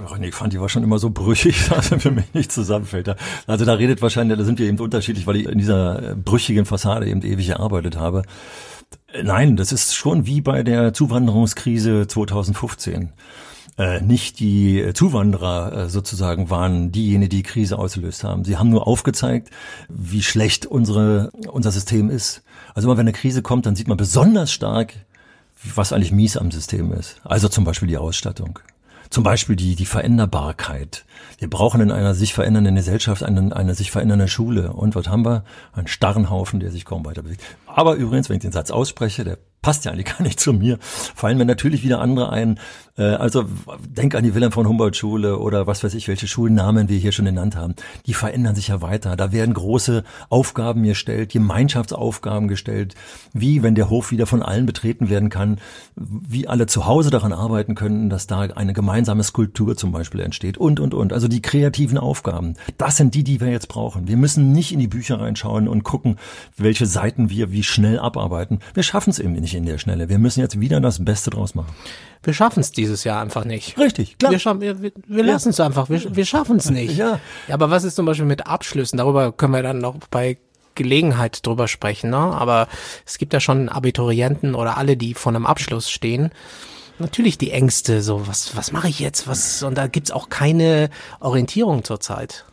Ach 0.06 0.18
nee, 0.18 0.28
ich 0.28 0.34
fand 0.34 0.52
die 0.52 0.60
war 0.60 0.68
schon 0.68 0.84
immer 0.84 0.98
so 0.98 1.10
brüchig, 1.10 1.68
dass 1.70 1.90
er 1.90 2.00
für 2.00 2.10
mich 2.10 2.32
nicht 2.34 2.52
zusammenfällt. 2.52 3.14
Also 3.46 3.64
da 3.64 3.74
redet 3.74 4.02
wahrscheinlich, 4.02 4.38
da 4.38 4.44
sind 4.44 4.58
wir 4.58 4.66
eben 4.66 4.78
unterschiedlich, 4.78 5.26
weil 5.26 5.36
ich 5.36 5.46
in 5.46 5.58
dieser 5.58 6.14
brüchigen 6.16 6.64
Fassade 6.64 7.06
eben 7.06 7.22
ewig 7.22 7.48
gearbeitet 7.48 7.96
habe. 7.96 8.22
Nein, 9.22 9.56
das 9.56 9.72
ist 9.72 9.94
schon 9.94 10.26
wie 10.26 10.40
bei 10.40 10.62
der 10.62 10.92
Zuwanderungskrise 10.92 12.06
2015 12.06 13.12
Äh, 13.78 14.00
nicht 14.00 14.40
die 14.40 14.90
Zuwanderer 14.92 15.72
äh, 15.72 15.88
sozusagen 15.88 16.50
waren 16.50 16.90
diejenigen, 16.90 17.30
die 17.30 17.36
die 17.36 17.42
Krise 17.44 17.78
ausgelöst 17.78 18.24
haben. 18.24 18.44
Sie 18.44 18.56
haben 18.56 18.70
nur 18.70 18.88
aufgezeigt, 18.88 19.50
wie 19.88 20.22
schlecht 20.22 20.66
unsere, 20.66 21.30
unser 21.52 21.70
System 21.70 22.10
ist. 22.10 22.42
Also 22.74 22.88
immer 22.88 22.96
wenn 22.96 23.06
eine 23.06 23.12
Krise 23.12 23.40
kommt, 23.40 23.66
dann 23.66 23.76
sieht 23.76 23.86
man 23.86 23.96
besonders 23.96 24.50
stark, 24.50 24.94
was 25.76 25.92
eigentlich 25.92 26.10
mies 26.10 26.36
am 26.36 26.50
System 26.50 26.92
ist. 26.92 27.20
Also 27.22 27.48
zum 27.48 27.62
Beispiel 27.62 27.88
die 27.88 27.98
Ausstattung. 27.98 28.58
Zum 29.10 29.22
Beispiel 29.22 29.56
die, 29.56 29.76
die 29.76 29.86
Veränderbarkeit. 29.86 31.04
Wir 31.38 31.48
brauchen 31.48 31.80
in 31.80 31.90
einer 31.90 32.14
sich 32.14 32.34
verändernden 32.34 32.74
Gesellschaft 32.74 33.22
eine, 33.22 33.54
eine 33.56 33.74
sich 33.74 33.90
verändernde 33.90 34.28
Schule. 34.28 34.72
Und 34.72 34.96
was 34.96 35.08
haben 35.08 35.24
wir? 35.24 35.44
Einen 35.72 35.86
starren 35.86 36.30
Haufen, 36.30 36.60
der 36.60 36.72
sich 36.72 36.84
kaum 36.84 37.06
weiter 37.06 37.22
bewegt. 37.22 37.42
Aber 37.66 37.94
übrigens, 37.94 38.28
wenn 38.28 38.36
ich 38.36 38.42
den 38.42 38.52
Satz 38.52 38.70
ausspreche, 38.70 39.24
der 39.24 39.38
passt 39.62 39.84
ja 39.84 39.92
eigentlich 39.92 40.06
gar 40.18 40.22
nicht 40.22 40.40
zu 40.40 40.52
mir, 40.52 40.78
fallen 40.80 41.38
mir 41.38 41.44
natürlich 41.44 41.82
wieder 41.82 42.00
andere 42.00 42.30
ein. 42.30 42.58
Äh, 42.98 43.02
also 43.02 43.44
denk 43.86 44.14
an 44.14 44.24
die 44.24 44.34
Wilhelm 44.34 44.52
von 44.52 44.68
Humboldt 44.68 44.96
Schule 44.96 45.38
oder 45.38 45.66
was 45.66 45.84
weiß 45.84 45.94
ich, 45.94 46.08
welche 46.08 46.26
Schulnamen 46.26 46.88
wir 46.88 46.98
hier 46.98 47.12
schon 47.12 47.24
genannt 47.24 47.56
haben. 47.56 47.74
Die 48.06 48.14
verändern 48.14 48.54
sich 48.54 48.68
ja 48.68 48.82
weiter. 48.82 49.16
Da 49.16 49.32
werden 49.32 49.54
große 49.54 50.04
Aufgaben 50.28 50.82
gestellt, 50.82 51.30
Gemeinschaftsaufgaben 51.30 52.48
gestellt, 52.48 52.94
wie 53.32 53.62
wenn 53.62 53.74
der 53.74 53.88
Hof 53.88 54.10
wieder 54.10 54.26
von 54.26 54.42
allen 54.42 54.66
betreten 54.66 55.08
werden 55.08 55.30
kann, 55.30 55.60
wie 55.94 56.48
alle 56.48 56.66
zu 56.66 56.86
Hause 56.86 57.10
daran 57.10 57.32
arbeiten 57.32 57.74
können, 57.74 58.10
dass 58.10 58.26
da 58.26 58.40
eine 58.40 58.72
gemeinsame 58.72 59.22
Skulptur 59.22 59.76
zum 59.76 59.92
Beispiel 59.92 60.20
entsteht 60.20 60.58
und, 60.58 60.80
und, 60.80 60.94
und. 60.94 61.12
Also 61.12 61.28
die 61.28 61.42
kreativen 61.42 61.98
Aufgaben, 61.98 62.54
das 62.76 62.96
sind 62.96 63.14
die, 63.14 63.24
die 63.24 63.40
wir 63.40 63.48
jetzt 63.48 63.68
brauchen. 63.68 64.08
Wir 64.08 64.16
müssen 64.16 64.52
nicht 64.52 64.72
in 64.72 64.80
die 64.80 64.88
Bücher 64.88 65.20
reinschauen 65.20 65.68
und 65.68 65.84
gucken, 65.84 66.16
welche 66.56 66.86
Seiten 66.86 67.30
wir 67.30 67.52
wie 67.52 67.62
schnell 67.62 67.98
abarbeiten. 67.98 68.60
Wir 68.74 68.82
schaffen 68.82 69.10
es 69.10 69.18
eben 69.18 69.32
nicht 69.32 69.47
in 69.54 69.66
der 69.66 69.78
Schnelle. 69.78 70.08
Wir 70.08 70.18
müssen 70.18 70.40
jetzt 70.40 70.60
wieder 70.60 70.80
das 70.80 71.04
Beste 71.04 71.30
draus 71.30 71.54
machen. 71.54 71.74
Wir 72.22 72.34
schaffen 72.34 72.60
es 72.60 72.72
dieses 72.72 73.04
Jahr 73.04 73.20
einfach 73.20 73.44
nicht. 73.44 73.78
Richtig, 73.78 74.18
klar. 74.18 74.32
Wir, 74.32 74.60
wir, 74.60 74.82
wir, 74.82 74.92
wir 75.06 75.24
ja. 75.24 75.32
lassen 75.32 75.50
es 75.50 75.60
einfach. 75.60 75.88
Wir, 75.88 76.16
wir 76.16 76.24
schaffen 76.24 76.56
es 76.56 76.70
nicht. 76.70 76.96
Ja. 76.96 77.20
ja. 77.46 77.54
Aber 77.54 77.70
was 77.70 77.84
ist 77.84 77.96
zum 77.96 78.06
Beispiel 78.06 78.26
mit 78.26 78.46
Abschlüssen? 78.46 78.96
Darüber 78.98 79.32
können 79.32 79.52
wir 79.52 79.62
dann 79.62 79.78
noch 79.78 79.96
bei 80.10 80.38
Gelegenheit 80.74 81.46
drüber 81.46 81.68
sprechen. 81.68 82.10
Ne? 82.10 82.16
Aber 82.16 82.68
es 83.04 83.18
gibt 83.18 83.32
ja 83.32 83.40
schon 83.40 83.68
Abiturienten 83.68 84.54
oder 84.54 84.78
alle, 84.78 84.96
die 84.96 85.14
vor 85.14 85.32
einem 85.32 85.44
Abschluss 85.44 85.90
stehen. 85.90 86.30
Natürlich 86.98 87.38
die 87.38 87.52
Ängste, 87.52 88.02
so 88.02 88.26
was, 88.26 88.56
was 88.56 88.72
mache 88.72 88.88
ich 88.88 88.98
jetzt? 88.98 89.28
Was 89.28 89.62
und 89.62 89.76
da 89.76 89.86
gibt's 89.86 90.10
auch 90.10 90.30
keine 90.30 90.90
Orientierung 91.20 91.84
zurzeit. 91.84 92.44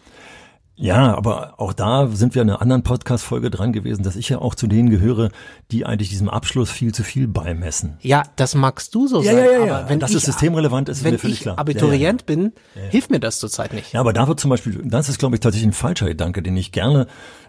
Ja, 0.77 1.15
aber 1.15 1.59
auch 1.59 1.71
da 1.71 2.07
sind 2.07 2.35
wir 2.35 2.41
in 2.41 2.49
einer 2.49 2.61
anderen 2.61 2.83
Podcast-Folge 2.83 3.49
dran 3.49 3.71
gewesen, 3.71 4.03
dass 4.03 4.17
ich 4.17 4.27
ja 4.29 4.39
auch 4.39 4.55
zu 4.55 4.67
denen 4.67 4.89
gehöre, 4.89 5.29
die 5.71 5.85
eigentlich 5.85 6.09
diesem 6.09 6.29
Abschluss 6.29 6.69
viel 6.69 6.93
zu 6.93 7.03
viel 7.03 7.27
beimessen. 7.27 7.97
Ja, 8.01 8.23
das 8.35 8.55
magst 8.55 8.93
du 8.93 9.07
so 9.07 9.21
ja, 9.21 9.31
sagen. 9.31 9.37
Ja, 9.37 9.51
ja, 9.51 9.65
ja. 9.65 9.77
Aber 9.77 9.89
wenn 9.89 9.99
das 9.99 10.13
ist 10.13 10.25
systemrelevant, 10.25 10.89
ist, 10.89 11.03
wenn 11.05 11.13
mir 11.13 11.19
völlig 11.19 11.37
ich 11.37 11.41
klar. 11.43 11.57
Abiturient 11.57 12.25
ja, 12.27 12.35
ja. 12.35 12.41
bin, 12.41 12.53
hilft 12.89 13.09
mir 13.09 13.21
das 13.21 13.39
zurzeit 13.39 13.73
nicht. 13.73 13.93
Ja, 13.93 14.01
aber 14.01 14.11
da 14.11 14.27
wird 14.27 14.39
zum 14.39 14.49
Beispiel, 14.49 14.81
das 14.83 15.07
ist, 15.07 15.17
glaube 15.17 15.35
ich, 15.35 15.39
tatsächlich 15.39 15.69
ein 15.69 15.73
falscher 15.73 16.07
Gedanke, 16.07 16.43
den 16.43 16.57
ich 16.57 16.73
gerne 16.73 17.07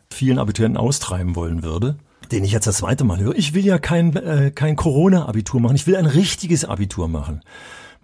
vielen 0.08 0.38
Abiturienten 0.38 0.80
austreiben 0.80 1.34
wollen 1.34 1.62
würde 1.62 1.96
den 2.32 2.42
ich 2.42 2.50
jetzt 2.50 2.66
das 2.66 2.78
zweite 2.78 3.04
Mal 3.04 3.20
höre. 3.20 3.36
Ich 3.36 3.54
will 3.54 3.64
ja 3.64 3.78
kein, 3.78 4.16
äh, 4.16 4.50
kein 4.52 4.74
Corona-Abitur 4.74 5.60
machen. 5.60 5.76
Ich 5.76 5.86
will 5.86 5.94
ein 5.94 6.06
richtiges 6.06 6.64
Abitur 6.64 7.06
machen. 7.06 7.40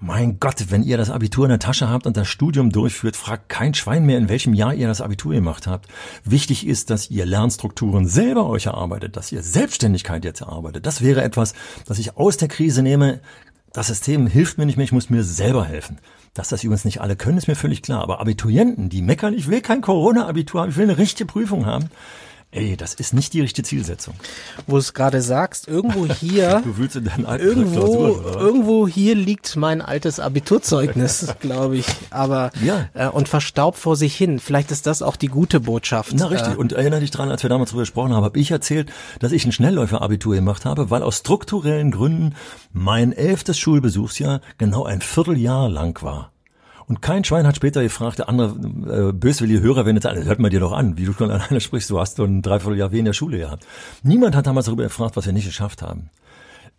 Mein 0.05 0.41
Gott, 0.41 0.67
wenn 0.71 0.83
ihr 0.83 0.97
das 0.97 1.11
Abitur 1.11 1.45
in 1.45 1.51
der 1.51 1.61
Tasche 1.61 1.89
habt 1.89 2.09
und 2.09 2.17
das 2.17 2.27
Studium 2.27 2.73
durchführt, 2.73 3.15
fragt 3.15 3.49
kein 3.49 3.73
Schwein 3.73 4.05
mehr, 4.05 4.19
in 4.19 4.29
welchem 4.29 4.53
Jahr 4.53 4.75
ihr 4.75 4.89
das 4.89 5.01
Abitur 5.01 5.33
gemacht 5.33 5.69
habt. 5.69 5.87
Wichtig 6.25 6.67
ist, 6.67 6.91
dass 6.91 7.09
ihr 7.09 7.25
Lernstrukturen 7.25 8.09
selber 8.09 8.49
euch 8.49 8.67
erarbeitet, 8.67 9.17
dass 9.17 9.31
ihr 9.31 9.45
Selbstständigkeit 9.45 10.25
jetzt 10.25 10.41
erarbeitet. 10.41 10.87
Das 10.87 11.03
wäre 11.03 11.23
etwas, 11.23 11.55
das 11.87 12.01
ich 12.01 12.17
aus 12.17 12.37
der 12.37 12.49
Krise 12.49 12.83
nehme. 12.83 13.21
Das 13.73 13.87
System 13.87 14.27
hilft 14.27 14.59
mir 14.59 14.67
nicht 14.67 14.77
mehr, 14.77 14.87
ich 14.87 14.91
muss 14.91 15.09
mir 15.09 15.23
selber 15.23 15.65
helfen. 15.67 16.01
Dass 16.35 16.49
das 16.49 16.65
übrigens 16.65 16.85
nicht 16.85 17.01
alle 17.01 17.15
können, 17.15 17.39
ist 17.39 17.47
mir 17.47 17.55
völlig 17.55 17.81
klar. 17.81 18.03
Aber 18.03 18.19
Abiturienten, 18.19 18.89
die 18.89 19.03
meckern, 19.03 19.35
ich 19.35 19.47
will 19.47 19.61
kein 19.61 19.83
Corona-Abitur 19.83 20.63
haben, 20.63 20.71
ich 20.71 20.77
will 20.77 20.91
eine 20.91 20.99
richtige 20.99 21.27
Prüfung 21.27 21.65
haben, 21.65 21.91
Ey, 22.55 22.77
das 22.77 22.93
ist 22.93 23.15
nicht 23.15 23.33
die 23.33 23.41
richtige 23.41 23.67
Zielsetzung. 23.67 24.13
Wo 24.67 24.73
du 24.73 24.79
es 24.81 24.93
gerade 24.93 25.23
sagst, 25.23 25.69
irgendwo 25.69 26.07
hier, 26.13 26.61
du 26.63 26.77
willst 26.77 26.97
in 26.97 27.05
deinen 27.05 27.25
alten 27.25 27.47
irgendwo, 27.47 28.09
irgendwo 28.39 28.87
hier 28.87 29.15
liegt 29.15 29.57
mein 29.57 29.81
altes 29.81 30.21
Abiturzeugnis, 30.21 31.35
glaube 31.41 31.79
ich. 31.79 31.87
Aber 32.11 32.51
Ja. 32.63 32.91
äh, 32.93 33.09
und 33.09 33.29
verstaubt 33.29 33.79
vor 33.79 33.97
sich 33.97 34.15
hin. 34.15 34.39
Vielleicht 34.39 34.71
ist 34.71 34.87
das 34.87 35.01
auch 35.01 35.17
die 35.17 35.29
gute 35.29 35.61
Botschaft. 35.61 36.13
Na 36.15 36.27
richtig. 36.27 36.53
Äh, 36.53 36.57
Und 36.57 36.73
erinnere 36.73 37.01
dich 37.01 37.11
dran, 37.11 37.31
als 37.31 37.43
wir 37.43 37.49
damals 37.49 37.71
darüber 37.71 37.83
gesprochen 37.83 38.13
haben, 38.13 38.25
habe 38.25 38.39
ich 38.39 38.51
erzählt, 38.51 38.93
dass 39.19 39.33
ich 39.33 39.47
ein 39.47 39.53
Schnellläufer-Abitur 39.53 40.35
gemacht 40.35 40.67
habe, 40.67 40.91
weil 40.91 41.03
aus 41.03 41.17
strukturellen 41.19 41.91
Gründen 41.91 42.35
mein 42.73 43.13
elftes 43.13 43.59
Schulbesuchsjahr 43.59 44.43
genau 44.59 44.85
ein 44.85 45.01
Vierteljahr 45.01 45.71
lang 45.71 46.03
war. 46.03 46.32
Und 46.87 47.03
kein 47.03 47.25
Schwein 47.25 47.47
hat 47.47 47.57
später 47.57 47.83
gefragt, 47.83 48.19
der 48.19 48.29
andere 48.29 49.09
äh, 49.09 49.13
böswillige 49.13 49.61
Hörer, 49.61 49.87
jetzt 49.89 50.07
alle, 50.07 50.25
hört 50.25 50.39
mal 50.39 50.51
dir 50.51 50.61
doch 50.61 50.73
an, 50.73 50.99
wie 50.99 51.05
du 51.05 51.13
schon 51.13 51.31
alleine 51.31 51.61
sprichst, 51.61 51.91
du 51.91 52.01
hast 52.01 52.17
so 52.17 52.25
ein 52.25 52.43
Dreivierteljahr 52.43 52.93
wie 52.93 52.99
in 52.99 53.05
der 53.05 53.13
Schule 53.13 53.39
gehabt. 53.39 53.67
Niemand 54.03 54.35
hat 54.35 54.47
damals 54.47 54.67
darüber 54.67 54.85
gefragt, 54.85 55.17
was 55.17 55.27
wir 55.27 55.33
nicht 55.33 55.47
geschafft 55.47 55.83
haben. 55.83 56.11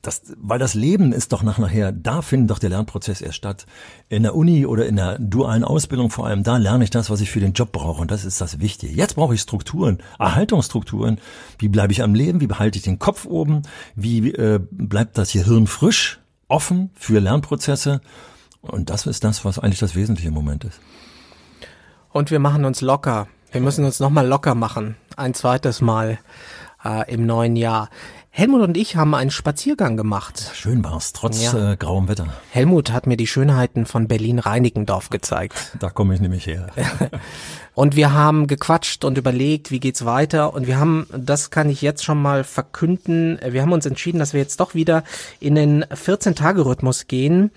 Das, 0.03 0.21
weil 0.35 0.59
das 0.59 0.73
Leben 0.73 1.13
ist 1.13 1.31
doch 1.31 1.43
nach 1.43 1.57
nachher, 1.59 1.93
da 1.93 2.21
findet 2.21 2.51
doch 2.51 2.59
der 2.59 2.71
Lernprozess 2.71 3.21
erst 3.21 3.37
statt. 3.37 3.65
In 4.09 4.23
der 4.23 4.35
Uni 4.35 4.65
oder 4.65 4.85
in 4.85 4.97
der 4.97 5.17
dualen 5.17 5.63
Ausbildung 5.63 6.09
vor 6.09 6.27
allem, 6.27 6.43
da 6.43 6.57
lerne 6.57 6.83
ich 6.83 6.89
das, 6.89 7.09
was 7.09 7.21
ich 7.21 7.31
für 7.31 7.39
den 7.39 7.53
Job 7.53 7.71
brauche 7.71 8.01
und 8.01 8.11
das 8.11 8.25
ist 8.25 8.41
das 8.41 8.59
Wichtige. 8.59 8.93
Jetzt 8.93 9.15
brauche 9.15 9.33
ich 9.33 9.39
Strukturen, 9.39 9.99
Erhaltungsstrukturen. 10.19 11.21
Wie 11.57 11.69
bleibe 11.69 11.93
ich 11.93 12.03
am 12.03 12.15
Leben? 12.15 12.41
Wie 12.41 12.47
behalte 12.47 12.77
ich 12.77 12.83
den 12.83 12.99
Kopf 12.99 13.25
oben? 13.25 13.61
Wie 13.95 14.33
äh, 14.33 14.59
bleibt 14.71 15.17
das 15.17 15.31
Gehirn 15.31 15.67
frisch, 15.67 16.19
offen 16.49 16.89
für 16.95 17.19
Lernprozesse? 17.19 18.01
Und 18.63 18.89
das 18.89 19.05
ist 19.05 19.23
das, 19.23 19.45
was 19.45 19.59
eigentlich 19.59 19.79
das 19.79 19.95
Wesentliche 19.95 20.29
im 20.29 20.33
Moment 20.33 20.63
ist. 20.63 20.79
Und 22.11 22.31
wir 22.31 22.39
machen 22.39 22.65
uns 22.65 22.81
locker. 22.81 23.27
Wir 23.51 23.61
müssen 23.61 23.85
uns 23.85 23.99
nochmal 23.99 24.25
locker 24.27 24.55
machen. 24.55 24.95
Ein 25.17 25.33
zweites 25.33 25.81
Mal 25.81 26.17
äh, 26.83 27.11
im 27.13 27.25
neuen 27.25 27.55
Jahr. 27.55 27.89
Helmut 28.35 28.61
und 28.61 28.77
ich 28.77 28.95
haben 28.95 29.13
einen 29.13 29.29
Spaziergang 29.29 29.95
gemacht. 29.95 30.49
Schön 30.55 30.83
war's, 30.83 31.13
trotz 31.13 31.43
Ja. 31.43 31.73
äh, 31.73 31.77
grauem 31.77 32.07
Wetter. 32.07 32.33
Helmut 32.49 32.91
hat 32.91 33.05
mir 33.05 33.15
die 33.15 33.27
Schönheiten 33.27 33.85
von 33.85 34.07
Berlin-Reinickendorf 34.07 35.11
gezeigt. 35.11 35.53
Da 35.79 35.91
komme 35.91 36.15
ich 36.15 36.21
nämlich 36.21 36.47
her. 36.47 36.67
Und 37.75 37.95
wir 37.95 38.11
haben 38.13 38.47
gequatscht 38.47 39.03
und 39.03 39.17
überlegt, 39.17 39.71
wie 39.71 39.79
geht's 39.79 40.05
weiter. 40.05 40.53
Und 40.53 40.67
wir 40.67 40.79
haben, 40.79 41.07
das 41.15 41.49
kann 41.49 41.69
ich 41.69 41.81
jetzt 41.81 42.03
schon 42.03 42.21
mal 42.21 42.43
verkünden, 42.43 43.39
wir 43.47 43.61
haben 43.63 43.71
uns 43.71 43.85
entschieden, 43.87 44.19
dass 44.19 44.33
wir 44.33 44.41
jetzt 44.41 44.59
doch 44.59 44.75
wieder 44.75 45.03
in 45.39 45.55
den 45.55 45.83
14-Tage-Rhythmus 45.85 47.07
gehen, 47.07 47.49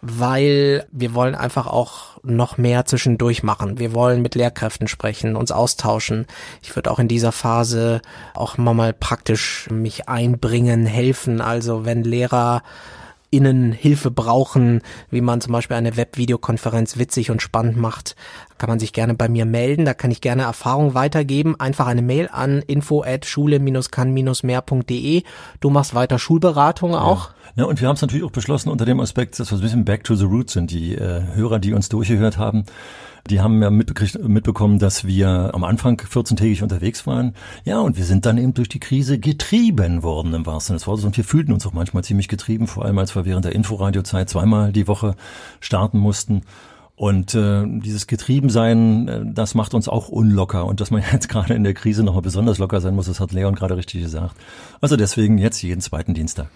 weil 0.00 0.86
wir 0.92 1.14
wollen 1.14 1.34
einfach 1.34 1.66
auch 1.66 2.18
noch 2.22 2.56
mehr 2.56 2.84
zwischendurch 2.84 3.42
machen. 3.42 3.78
Wir 3.78 3.94
wollen 3.94 4.22
mit 4.22 4.34
Lehrkräften 4.34 4.86
sprechen, 4.86 5.34
uns 5.34 5.50
austauschen. 5.50 6.26
Ich 6.62 6.74
würde 6.76 6.90
auch 6.90 6.98
in 6.98 7.08
dieser 7.08 7.32
Phase 7.32 8.00
auch 8.34 8.56
mal, 8.58 8.92
praktisch 8.92 9.68
mich 9.70 10.08
einbringen, 10.08 10.86
helfen. 10.86 11.40
Also 11.40 11.84
wenn 11.84 12.04
Lehrer 12.04 12.62
Innen 13.30 13.72
Hilfe 13.72 14.10
brauchen, 14.10 14.80
wie 15.10 15.20
man 15.20 15.40
zum 15.40 15.52
Beispiel 15.52 15.76
eine 15.76 15.96
Webvideokonferenz 15.96 16.98
witzig 16.98 17.30
und 17.30 17.42
spannend 17.42 17.76
macht, 17.76 18.16
kann 18.56 18.68
man 18.68 18.78
sich 18.78 18.92
gerne 18.92 19.14
bei 19.14 19.28
mir 19.28 19.44
melden. 19.44 19.84
Da 19.84 19.94
kann 19.94 20.10
ich 20.10 20.20
gerne 20.20 20.42
Erfahrungen 20.42 20.94
weitergeben. 20.94 21.58
Einfach 21.60 21.86
eine 21.86 22.02
Mail 22.02 22.28
an 22.32 22.62
info 22.66 23.02
at 23.02 23.26
schule-kann-mehr.de. 23.26 25.22
Du 25.60 25.70
machst 25.70 25.94
weiter 25.94 26.18
Schulberatung 26.18 26.94
auch. 26.94 27.30
Ja, 27.56 27.64
und 27.64 27.80
wir 27.80 27.88
haben 27.88 27.94
es 27.94 28.02
natürlich 28.02 28.24
auch 28.24 28.30
beschlossen 28.30 28.70
unter 28.70 28.84
dem 28.84 29.00
Aspekt, 29.00 29.38
dass 29.38 29.50
wir 29.50 29.58
ein 29.58 29.62
bisschen 29.62 29.84
back 29.84 30.04
to 30.04 30.14
the 30.14 30.24
roots 30.24 30.52
sind. 30.52 30.70
Die 30.70 30.94
äh, 30.94 31.22
Hörer, 31.34 31.58
die 31.58 31.72
uns 31.72 31.88
durchgehört 31.88 32.38
haben, 32.38 32.64
die 33.30 33.40
haben 33.40 33.62
ja 33.62 33.70
mitbekommen, 33.70 34.78
dass 34.78 35.06
wir 35.06 35.50
am 35.54 35.64
Anfang 35.64 36.00
14-tägig 36.00 36.62
unterwegs 36.62 37.06
waren. 37.06 37.34
Ja, 37.64 37.80
und 37.80 37.96
wir 37.96 38.04
sind 38.04 38.26
dann 38.26 38.38
eben 38.38 38.54
durch 38.54 38.68
die 38.68 38.80
Krise 38.80 39.18
getrieben 39.18 40.02
worden 40.02 40.34
im 40.34 40.46
wahrsten 40.46 40.68
Sinne 40.68 40.78
des 40.78 40.86
Wortes. 40.86 41.04
Und 41.04 41.16
wir 41.16 41.24
fühlten 41.24 41.52
uns 41.52 41.66
auch 41.66 41.72
manchmal 41.72 42.04
ziemlich 42.04 42.28
getrieben, 42.28 42.66
vor 42.66 42.84
allem 42.84 42.98
als 42.98 43.14
wir 43.14 43.24
während 43.24 43.44
der 43.44 43.54
Inforadiozeit 43.54 44.28
zweimal 44.28 44.72
die 44.72 44.88
Woche 44.88 45.14
starten 45.60 45.98
mussten. 45.98 46.42
Und 46.98 47.36
äh, 47.36 47.64
dieses 47.64 48.08
Getriebensein, 48.08 49.08
äh, 49.08 49.20
das 49.24 49.54
macht 49.54 49.72
uns 49.72 49.88
auch 49.88 50.08
unlocker. 50.08 50.66
Und 50.66 50.80
dass 50.80 50.90
man 50.90 51.02
jetzt 51.12 51.28
gerade 51.28 51.54
in 51.54 51.62
der 51.62 51.74
Krise 51.74 52.02
nochmal 52.02 52.22
besonders 52.22 52.58
locker 52.58 52.80
sein 52.80 52.96
muss, 52.96 53.06
das 53.06 53.20
hat 53.20 53.32
Leon 53.32 53.54
gerade 53.54 53.76
richtig 53.76 54.02
gesagt. 54.02 54.34
Also 54.80 54.96
deswegen 54.96 55.38
jetzt 55.38 55.62
jeden 55.62 55.80
zweiten 55.80 56.14
Dienstag. 56.14 56.48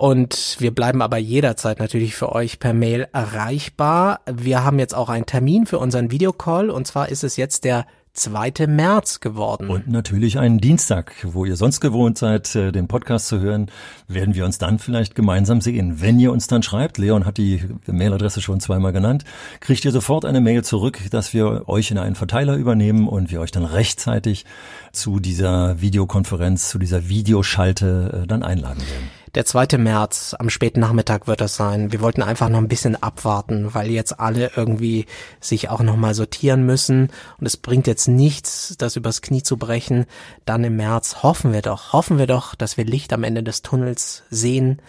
Und 0.00 0.56
wir 0.60 0.74
bleiben 0.74 1.02
aber 1.02 1.18
jederzeit 1.18 1.78
natürlich 1.78 2.14
für 2.14 2.32
euch 2.32 2.58
per 2.58 2.72
Mail 2.72 3.06
erreichbar. 3.12 4.20
Wir 4.24 4.64
haben 4.64 4.78
jetzt 4.78 4.94
auch 4.94 5.10
einen 5.10 5.26
Termin 5.26 5.66
für 5.66 5.78
unseren 5.78 6.10
Videocall 6.10 6.70
und 6.70 6.86
zwar 6.86 7.10
ist 7.10 7.22
es 7.22 7.36
jetzt 7.36 7.64
der 7.64 7.84
2. 8.14 8.66
März 8.66 9.20
geworden. 9.20 9.68
Und 9.68 9.88
natürlich 9.88 10.38
einen 10.38 10.58
Dienstag, 10.58 11.12
wo 11.22 11.44
ihr 11.44 11.56
sonst 11.56 11.80
gewohnt 11.80 12.16
seid, 12.16 12.54
äh, 12.54 12.72
den 12.72 12.88
Podcast 12.88 13.28
zu 13.28 13.40
hören, 13.40 13.70
werden 14.08 14.34
wir 14.34 14.46
uns 14.46 14.56
dann 14.56 14.78
vielleicht 14.78 15.14
gemeinsam 15.14 15.60
sehen. 15.60 16.00
Wenn 16.00 16.18
ihr 16.18 16.32
uns 16.32 16.46
dann 16.46 16.62
schreibt, 16.62 16.96
Leon 16.96 17.26
hat 17.26 17.36
die 17.36 17.62
Mailadresse 17.86 18.40
schon 18.40 18.58
zweimal 18.58 18.94
genannt, 18.94 19.24
kriegt 19.60 19.84
ihr 19.84 19.92
sofort 19.92 20.24
eine 20.24 20.40
Mail 20.40 20.64
zurück, 20.64 20.98
dass 21.10 21.34
wir 21.34 21.68
euch 21.68 21.90
in 21.90 21.98
einen 21.98 22.14
Verteiler 22.14 22.56
übernehmen 22.56 23.06
und 23.06 23.30
wir 23.30 23.42
euch 23.42 23.50
dann 23.50 23.66
rechtzeitig 23.66 24.46
zu 24.92 25.20
dieser 25.20 25.82
Videokonferenz, 25.82 26.70
zu 26.70 26.78
dieser 26.78 27.10
Videoschalte 27.10 28.22
äh, 28.22 28.26
dann 28.26 28.42
einladen 28.42 28.80
werden. 28.80 29.19
Der 29.36 29.44
2. 29.44 29.78
März, 29.78 30.34
am 30.36 30.50
späten 30.50 30.80
Nachmittag 30.80 31.28
wird 31.28 31.40
das 31.40 31.54
sein. 31.54 31.92
Wir 31.92 32.00
wollten 32.00 32.22
einfach 32.22 32.48
noch 32.48 32.58
ein 32.58 32.66
bisschen 32.66 33.00
abwarten, 33.00 33.72
weil 33.74 33.88
jetzt 33.88 34.18
alle 34.18 34.50
irgendwie 34.56 35.06
sich 35.38 35.68
auch 35.68 35.82
nochmal 35.82 36.14
sortieren 36.14 36.66
müssen. 36.66 37.10
Und 37.38 37.46
es 37.46 37.56
bringt 37.56 37.86
jetzt 37.86 38.08
nichts, 38.08 38.74
das 38.76 38.96
übers 38.96 39.22
Knie 39.22 39.44
zu 39.44 39.56
brechen. 39.56 40.06
Dann 40.46 40.64
im 40.64 40.74
März 40.74 41.22
hoffen 41.22 41.52
wir 41.52 41.62
doch, 41.62 41.92
hoffen 41.92 42.18
wir 42.18 42.26
doch, 42.26 42.56
dass 42.56 42.76
wir 42.76 42.84
Licht 42.84 43.12
am 43.12 43.22
Ende 43.22 43.44
des 43.44 43.62
Tunnels 43.62 44.24
sehen. 44.30 44.82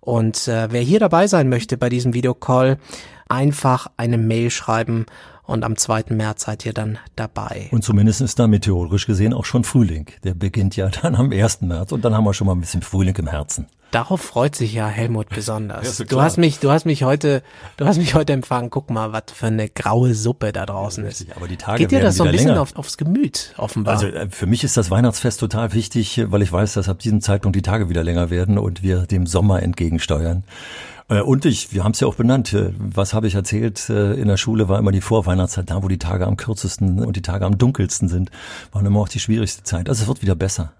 Und 0.00 0.46
äh, 0.46 0.68
wer 0.70 0.80
hier 0.80 1.00
dabei 1.00 1.26
sein 1.26 1.48
möchte 1.48 1.76
bei 1.76 1.88
diesem 1.88 2.14
Videocall, 2.14 2.78
einfach 3.28 3.88
eine 3.96 4.16
Mail 4.16 4.50
schreiben 4.50 5.06
und 5.42 5.64
am 5.64 5.76
2. 5.76 6.04
März 6.10 6.44
seid 6.44 6.64
ihr 6.66 6.72
dann 6.72 6.98
dabei. 7.16 7.68
Und 7.72 7.82
zumindest 7.82 8.20
ist 8.20 8.38
da 8.38 8.46
meteorologisch 8.46 9.06
gesehen 9.06 9.32
auch 9.32 9.44
schon 9.44 9.64
Frühling. 9.64 10.06
Der 10.22 10.34
beginnt 10.34 10.76
ja 10.76 10.88
dann 11.02 11.16
am 11.16 11.32
1. 11.32 11.62
März 11.62 11.90
und 11.90 12.04
dann 12.04 12.14
haben 12.14 12.24
wir 12.24 12.34
schon 12.34 12.46
mal 12.46 12.52
ein 12.52 12.60
bisschen 12.60 12.82
Frühling 12.82 13.16
im 13.16 13.26
Herzen. 13.26 13.66
Darauf 13.90 14.20
freut 14.20 14.54
sich 14.54 14.74
ja 14.74 14.86
Helmut 14.86 15.28
besonders. 15.30 15.98
Ja, 15.98 16.04
du 16.04 16.20
hast 16.20 16.36
mich, 16.36 16.58
du 16.58 16.70
hast 16.70 16.84
mich 16.84 17.02
heute, 17.02 17.42
du 17.76 17.86
hast 17.86 17.96
mich 17.96 18.14
heute 18.14 18.32
empfangen. 18.32 18.70
Guck 18.70 18.90
mal, 18.90 19.12
was 19.12 19.24
für 19.32 19.46
eine 19.46 19.68
graue 19.68 20.14
Suppe 20.14 20.52
da 20.52 20.66
draußen 20.66 21.04
ja, 21.04 21.10
ist. 21.10 21.26
Aber 21.34 21.48
die 21.48 21.56
Tage 21.56 21.78
Geht 21.78 21.92
dir 21.92 22.00
das 22.00 22.16
so 22.16 22.24
ein 22.24 22.32
bisschen 22.32 22.56
auf, 22.58 22.76
aufs 22.76 22.96
Gemüt, 22.96 23.54
offenbar? 23.56 23.94
Also 23.94 24.06
äh, 24.06 24.28
für 24.30 24.46
mich 24.46 24.64
ist 24.64 24.76
das 24.76 24.90
Weihnachtsfest 24.90 25.40
total 25.40 25.72
wichtig, 25.72 26.22
weil 26.26 26.42
ich 26.42 26.52
weiß, 26.52 26.74
dass 26.74 26.88
ab 26.88 26.98
diesem 26.98 27.20
Zeitpunkt 27.20 27.56
die 27.56 27.62
Tage 27.62 27.88
wieder 27.88 28.04
länger 28.04 28.30
werden 28.30 28.58
und 28.58 28.82
wir 28.82 29.06
dem 29.06 29.26
Sommer 29.26 29.62
entgegensteuern. 29.62 30.44
Äh, 31.08 31.22
und 31.22 31.46
ich, 31.46 31.72
wir 31.72 31.84
haben 31.84 31.92
es 31.92 32.00
ja 32.00 32.06
auch 32.06 32.16
benannt, 32.16 32.52
äh, 32.52 32.72
was 32.78 33.14
habe 33.14 33.26
ich 33.26 33.34
erzählt, 33.34 33.88
in 33.88 34.28
der 34.28 34.36
Schule 34.36 34.68
war 34.68 34.78
immer 34.78 34.92
die 34.92 35.00
Vorweihnachtszeit, 35.00 35.70
da 35.70 35.82
wo 35.82 35.88
die 35.88 35.98
Tage 35.98 36.26
am 36.26 36.36
kürzesten 36.36 37.04
und 37.04 37.16
die 37.16 37.22
Tage 37.22 37.46
am 37.46 37.56
dunkelsten 37.56 38.08
sind, 38.08 38.30
waren 38.72 38.84
immer 38.84 39.00
auch 39.00 39.08
die 39.08 39.20
schwierigste 39.20 39.62
Zeit. 39.62 39.88
Also 39.88 40.02
es 40.02 40.08
wird 40.08 40.22
wieder 40.22 40.34
besser. 40.34 40.72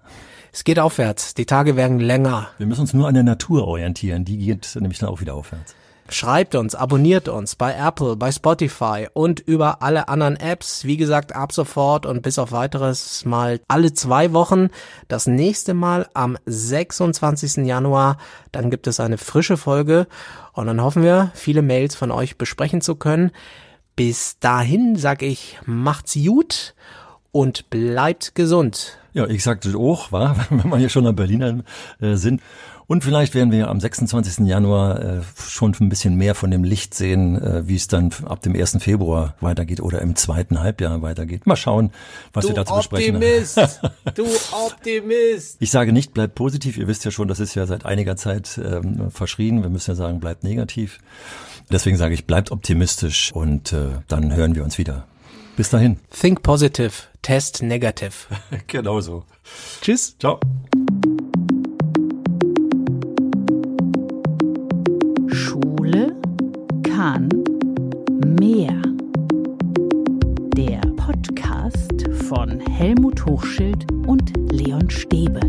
Es 0.51 0.63
geht 0.63 0.79
aufwärts, 0.79 1.33
die 1.35 1.45
Tage 1.45 1.75
werden 1.75 1.99
länger. 1.99 2.49
Wir 2.57 2.65
müssen 2.65 2.81
uns 2.81 2.93
nur 2.93 3.07
an 3.07 3.13
der 3.13 3.23
Natur 3.23 3.67
orientieren, 3.67 4.25
die 4.25 4.37
geht 4.37 4.75
nämlich 4.79 4.99
dann 4.99 5.09
auch 5.09 5.21
wieder 5.21 5.35
aufwärts. 5.35 5.75
Schreibt 6.11 6.55
uns, 6.55 6.73
abonniert 6.73 7.27
uns 7.27 7.55
bei 7.55 7.75
Apple, 7.75 8.15
bei 8.15 8.31
Spotify 8.31 9.07
und 9.13 9.39
über 9.39 9.83
alle 9.83 10.07
anderen 10.07 10.37
Apps. 10.37 10.83
Wie 10.85 10.97
gesagt, 10.97 11.35
ab 11.35 11.51
sofort 11.51 12.07
und 12.07 12.23
bis 12.23 12.39
auf 12.39 12.51
weiteres 12.51 13.25
mal 13.25 13.61
alle 13.67 13.93
zwei 13.93 14.33
Wochen. 14.33 14.69
Das 15.07 15.27
nächste 15.27 15.75
Mal 15.75 16.09
am 16.15 16.35
26. 16.47 17.57
Januar. 17.57 18.17
Dann 18.51 18.71
gibt 18.71 18.87
es 18.87 18.99
eine 18.99 19.19
frische 19.19 19.55
Folge 19.55 20.07
und 20.53 20.65
dann 20.65 20.81
hoffen 20.81 21.03
wir, 21.03 21.31
viele 21.35 21.61
Mails 21.61 21.93
von 21.93 22.09
euch 22.09 22.39
besprechen 22.39 22.81
zu 22.81 22.95
können. 22.95 23.29
Bis 23.95 24.39
dahin 24.39 24.95
sag 24.95 25.21
ich, 25.21 25.59
macht's 25.65 26.15
gut 26.15 26.73
und 27.31 27.69
bleibt 27.69 28.35
gesund. 28.35 28.97
Ja, 29.13 29.27
ich 29.27 29.43
sagte 29.43 29.75
auch, 29.77 30.11
war, 30.11 30.35
wenn 30.49 30.69
wir 30.69 30.77
hier 30.77 30.89
schon 30.89 31.03
nach 31.03 31.13
Berlin 31.13 31.63
äh, 31.99 32.15
sind. 32.15 32.41
Und 32.89 33.03
vielleicht 33.03 33.35
werden 33.35 33.51
wir 33.51 33.67
am 33.67 33.79
26. 33.79 34.47
Januar 34.47 34.99
äh, 34.99 35.21
schon 35.37 35.75
ein 35.79 35.89
bisschen 35.89 36.15
mehr 36.15 36.33
von 36.33 36.49
dem 36.49 36.63
Licht 36.63 36.95
sehen, 36.95 37.39
äh, 37.39 37.67
wie 37.67 37.75
es 37.75 37.87
dann 37.87 38.11
ab 38.25 38.41
dem 38.41 38.55
1. 38.55 38.77
Februar 38.79 39.35
weitergeht 39.41 39.79
oder 39.79 40.01
im 40.01 40.15
zweiten 40.15 40.59
Halbjahr 40.59 41.03
weitergeht. 41.03 41.45
Mal 41.45 41.55
schauen, 41.55 41.91
was 42.33 42.45
du 42.45 42.49
wir 42.49 42.55
dazu 42.55 42.73
besprechen. 42.73 43.17
Optimist, 43.17 43.57
du 44.15 44.25
Optimist. 44.65 45.57
Ich 45.59 45.69
sage 45.69 45.93
nicht, 45.93 46.15
bleibt 46.15 46.33
positiv. 46.33 46.79
Ihr 46.79 46.87
wisst 46.87 47.05
ja 47.05 47.11
schon, 47.11 47.27
das 47.27 47.39
ist 47.39 47.53
ja 47.53 47.67
seit 47.67 47.85
einiger 47.85 48.15
Zeit 48.15 48.59
ähm, 48.63 49.11
verschrien. 49.11 49.61
Wir 49.61 49.69
müssen 49.69 49.91
ja 49.91 49.95
sagen, 49.95 50.19
bleibt 50.19 50.43
negativ. 50.43 50.97
Deswegen 51.71 51.97
sage 51.97 52.15
ich, 52.15 52.25
bleibt 52.25 52.49
optimistisch 52.49 53.31
und 53.33 53.71
äh, 53.71 53.99
dann 54.07 54.35
hören 54.35 54.55
wir 54.55 54.63
uns 54.63 54.79
wieder. 54.79 55.05
Bis 55.59 55.71
dahin. 55.71 55.97
Think 56.09 56.41
positive, 56.41 56.93
test 57.21 57.61
negative. 57.61 58.13
genau 58.67 59.01
so. 59.01 59.25
Tschüss. 59.81 60.17
Ciao. 60.17 60.39
Schule 65.27 66.15
kann 66.81 67.27
mehr. 68.39 68.81
Der 70.55 70.79
Podcast 70.95 72.07
von 72.29 72.61
Helmut 72.61 73.25
Hochschild 73.25 73.91
und 74.07 74.31
Leon 74.53 74.89
Stäbe. 74.89 75.41